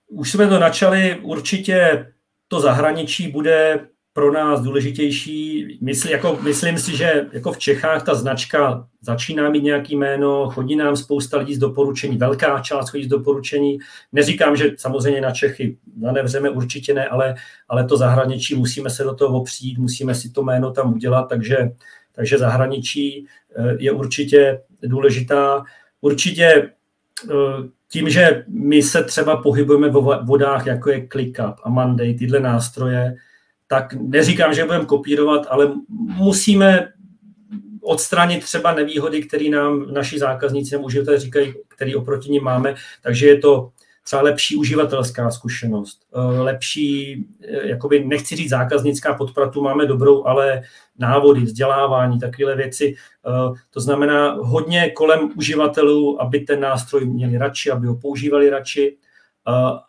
Už 0.08 0.32
jsme 0.32 0.48
to 0.48 0.60
načali, 0.60 1.20
určitě 1.22 2.08
to 2.48 2.60
zahraničí 2.60 3.28
bude 3.28 3.88
pro 4.19 4.32
nás 4.32 4.62
důležitější. 4.62 5.77
Mysl, 5.82 6.08
jako, 6.10 6.39
myslím 6.43 6.77
si, 6.77 6.97
že 6.97 7.25
jako 7.34 7.51
v 7.51 7.58
Čechách 7.58 8.05
ta 8.05 8.15
značka 8.15 8.88
začíná 9.01 9.49
mít 9.49 9.63
nějaký 9.63 9.95
jméno, 9.95 10.49
chodí 10.49 10.75
nám 10.75 10.95
spousta 10.95 11.38
lidí 11.38 11.55
z 11.55 11.60
doporučení, 11.60 12.17
velká 12.17 12.60
část 12.60 12.89
chodí 12.89 13.03
z 13.03 13.08
doporučení. 13.08 13.79
Neříkám, 14.12 14.55
že 14.55 14.71
samozřejmě 14.77 15.21
na 15.21 15.32
Čechy 15.32 15.77
zanevřeme, 16.01 16.49
určitě 16.49 16.93
ne, 16.93 17.08
ale, 17.08 17.36
ale 17.69 17.86
to 17.86 17.97
zahraničí 17.97 18.55
musíme 18.55 18.89
se 18.89 19.03
do 19.03 19.15
toho 19.15 19.41
opřít, 19.41 19.77
musíme 19.77 20.15
si 20.15 20.29
to 20.29 20.43
jméno 20.43 20.71
tam 20.71 20.93
udělat, 20.93 21.23
takže, 21.23 21.58
takže 22.12 22.38
zahraničí 22.38 23.25
eh, 23.55 23.75
je 23.79 23.91
určitě 23.91 24.62
důležitá. 24.82 25.63
Určitě 26.01 26.45
eh, 26.45 27.34
tím, 27.91 28.10
že 28.10 28.43
my 28.47 28.84
se 28.84 29.03
třeba 29.03 29.38
pohybujeme 29.38 29.89
v 29.89 30.19
vodách, 30.23 30.67
jako 30.67 30.89
je 30.89 31.08
ClickUp 31.12 31.55
a 31.63 31.69
Monday, 31.69 32.13
tyhle 32.13 32.39
nástroje, 32.39 33.15
tak 33.71 33.93
neříkám, 33.93 34.53
že 34.53 34.65
budeme 34.65 34.86
kopírovat, 34.86 35.47
ale 35.49 35.73
musíme 36.17 36.88
odstranit 37.82 38.43
třeba 38.43 38.73
nevýhody, 38.73 39.21
které 39.21 39.49
nám 39.49 39.93
naši 39.93 40.19
zákazníci 40.19 40.75
nebo 40.75 40.86
uživatelé 40.86 41.19
říkají, 41.19 41.53
který 41.67 41.95
oproti 41.95 42.32
ním 42.32 42.43
máme. 42.43 42.75
Takže 43.01 43.27
je 43.27 43.38
to 43.38 43.71
třeba 44.03 44.21
lepší 44.21 44.55
uživatelská 44.55 45.32
zkušenost, 45.32 46.01
eh, 46.15 46.41
lepší, 46.41 47.25
eh, 47.43 47.67
jakoby 47.67 48.05
nechci 48.05 48.36
říct 48.36 48.49
zákaznická 48.49 49.13
podpratu, 49.13 49.62
máme 49.62 49.86
dobrou, 49.86 50.25
ale 50.25 50.62
návody, 50.99 51.41
vzdělávání, 51.41 52.19
takové 52.19 52.55
věci. 52.55 52.95
Eh, 52.95 53.60
to 53.69 53.79
znamená 53.79 54.32
hodně 54.32 54.89
kolem 54.89 55.29
uživatelů, 55.38 56.21
aby 56.21 56.39
ten 56.39 56.60
nástroj 56.60 57.05
měli 57.05 57.38
radši, 57.38 57.71
aby 57.71 57.88
ho 57.88 57.95
používali 57.95 58.49
radši 58.49 58.97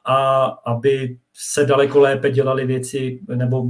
a 0.04 0.44
aby 0.64 1.16
se 1.42 1.66
daleko 1.66 2.00
lépe 2.00 2.30
dělali 2.30 2.66
věci, 2.66 3.20
nebo 3.34 3.64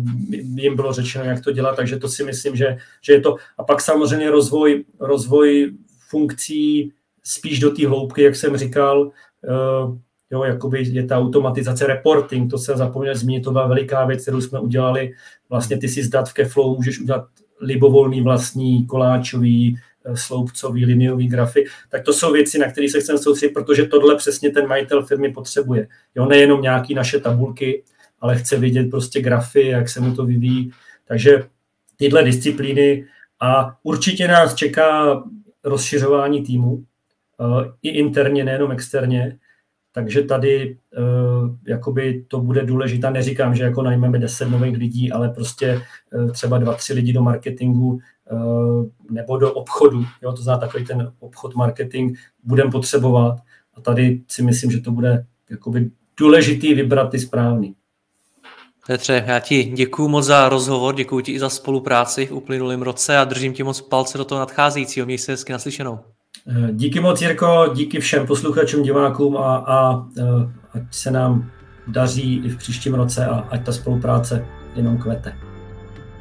jim 0.54 0.76
bylo 0.76 0.92
řečeno, 0.92 1.24
jak 1.24 1.40
to 1.40 1.52
dělat, 1.52 1.76
takže 1.76 1.96
to 1.96 2.09
si 2.09 2.24
myslím, 2.24 2.56
že, 2.56 2.76
že 3.02 3.12
je 3.12 3.20
to. 3.20 3.37
A 3.59 3.64
pak 3.64 3.80
samozřejmě 3.80 4.30
rozvoj, 4.30 4.85
rozvoj 5.00 5.72
funkcí 6.09 6.92
spíš 7.24 7.61
do 7.61 7.70
té 7.70 7.87
hloubky, 7.87 8.22
jak 8.22 8.37
jsem 8.37 8.56
říkal, 8.56 9.11
Jo, 10.33 10.44
jakoby 10.44 10.83
je 10.88 11.06
ta 11.06 11.18
automatizace 11.18 11.87
reporting, 11.87 12.50
to 12.50 12.59
jsem 12.59 12.76
zapomněl 12.76 13.14
zmínit, 13.16 13.44
to 13.44 13.52
byla 13.52 13.66
veliká 13.66 14.04
věc, 14.04 14.22
kterou 14.22 14.40
jsme 14.40 14.61
udělali. 14.61 15.12
Vlastně 15.48 15.78
ty 15.78 15.88
si 15.88 16.02
zdat 16.02 16.28
v 16.28 16.33
Keflow 16.33 16.76
můžeš 16.76 17.00
udělat 17.00 17.24
libovolný 17.61 18.20
vlastní 18.20 18.87
koláčový, 18.87 19.76
eh, 19.76 19.80
sloupcový, 20.14 20.84
liniový 20.84 21.28
grafy, 21.28 21.64
tak 21.88 22.02
to 22.02 22.12
jsou 22.12 22.32
věci, 22.32 22.58
na 22.58 22.70
které 22.70 22.88
se 22.88 23.00
chcem 23.00 23.18
soustředit, 23.18 23.52
protože 23.52 23.86
tohle 23.86 24.16
přesně 24.16 24.50
ten 24.50 24.66
majitel 24.66 25.06
firmy 25.06 25.32
potřebuje. 25.32 25.88
Jo, 26.14 26.26
nejenom 26.26 26.62
nějaký 26.62 26.94
naše 26.94 27.20
tabulky, 27.20 27.82
ale 28.20 28.36
chce 28.36 28.56
vidět 28.56 28.90
prostě 28.90 29.20
grafy, 29.20 29.66
jak 29.66 29.88
se 29.88 30.00
mu 30.00 30.14
to 30.14 30.26
vyvíjí. 30.26 30.70
Takže 31.04 31.42
tyhle 31.96 32.24
disciplíny 32.24 33.04
a 33.40 33.76
určitě 33.82 34.28
nás 34.28 34.54
čeká 34.54 35.22
rozšiřování 35.64 36.42
týmu, 36.42 36.84
eh, 37.40 37.72
i 37.82 37.88
interně, 37.88 38.44
nejenom 38.44 38.72
externě. 38.72 39.38
Takže 39.92 40.22
tady 40.22 40.78
uh, 40.98 41.56
jakoby 41.66 42.24
to 42.28 42.40
bude 42.40 42.62
důležité. 42.62 43.10
Neříkám, 43.10 43.54
že 43.54 43.64
jako 43.64 43.82
najmeme 43.82 44.18
10 44.18 44.48
nových 44.48 44.76
lidí, 44.76 45.12
ale 45.12 45.28
prostě 45.28 45.82
třeba 46.32 46.58
dva, 46.58 46.74
tři 46.74 46.92
lidi 46.92 47.12
do 47.12 47.22
marketingu 47.22 48.00
nebo 49.10 49.36
do 49.36 49.52
obchodu. 49.52 50.04
Jo, 50.22 50.32
to 50.32 50.42
znamená 50.42 50.66
takový 50.66 50.84
ten 50.84 51.12
obchod 51.18 51.54
marketing 51.54 52.18
budeme 52.44 52.70
potřebovat. 52.70 53.38
A 53.74 53.80
tady 53.80 54.20
si 54.28 54.42
myslím, 54.42 54.70
že 54.70 54.80
to 54.80 54.90
bude 54.90 55.26
jakoby 55.50 55.90
důležitý 56.16 56.74
vybrat 56.74 57.10
ty 57.10 57.18
správný. 57.18 57.74
Petře, 58.86 59.24
já 59.26 59.40
ti 59.40 59.64
děkuji 59.64 60.08
moc 60.08 60.24
za 60.24 60.48
rozhovor, 60.48 60.94
děkuji 60.94 61.20
ti 61.20 61.32
i 61.32 61.38
za 61.38 61.48
spolupráci 61.48 62.26
v 62.26 62.32
uplynulém 62.32 62.82
roce 62.82 63.18
a 63.18 63.24
držím 63.24 63.52
ti 63.52 63.62
moc 63.62 63.80
palce 63.80 64.18
do 64.18 64.24
toho 64.24 64.38
nadcházejícího. 64.38 65.06
Měj 65.06 65.18
se 65.18 65.32
hezky 65.32 65.52
naslyšenou. 65.52 65.98
Eh, 66.48 66.72
díky 66.72 67.00
moc, 67.00 67.22
Jirko, 67.22 67.70
díky 67.74 68.00
všem 68.00 68.26
posluchačům, 68.26 68.82
divákům 68.82 69.36
a, 69.36 69.56
a 69.56 70.06
eh, 70.18 70.22
ať 70.72 70.82
se 70.90 71.10
nám 71.10 71.50
daří 71.86 72.42
i 72.44 72.48
v 72.48 72.56
příštím 72.58 72.94
roce 72.94 73.26
a 73.26 73.38
ať 73.50 73.64
ta 73.64 73.72
spolupráce 73.72 74.46
jenom 74.76 74.98
kvete. 74.98 75.49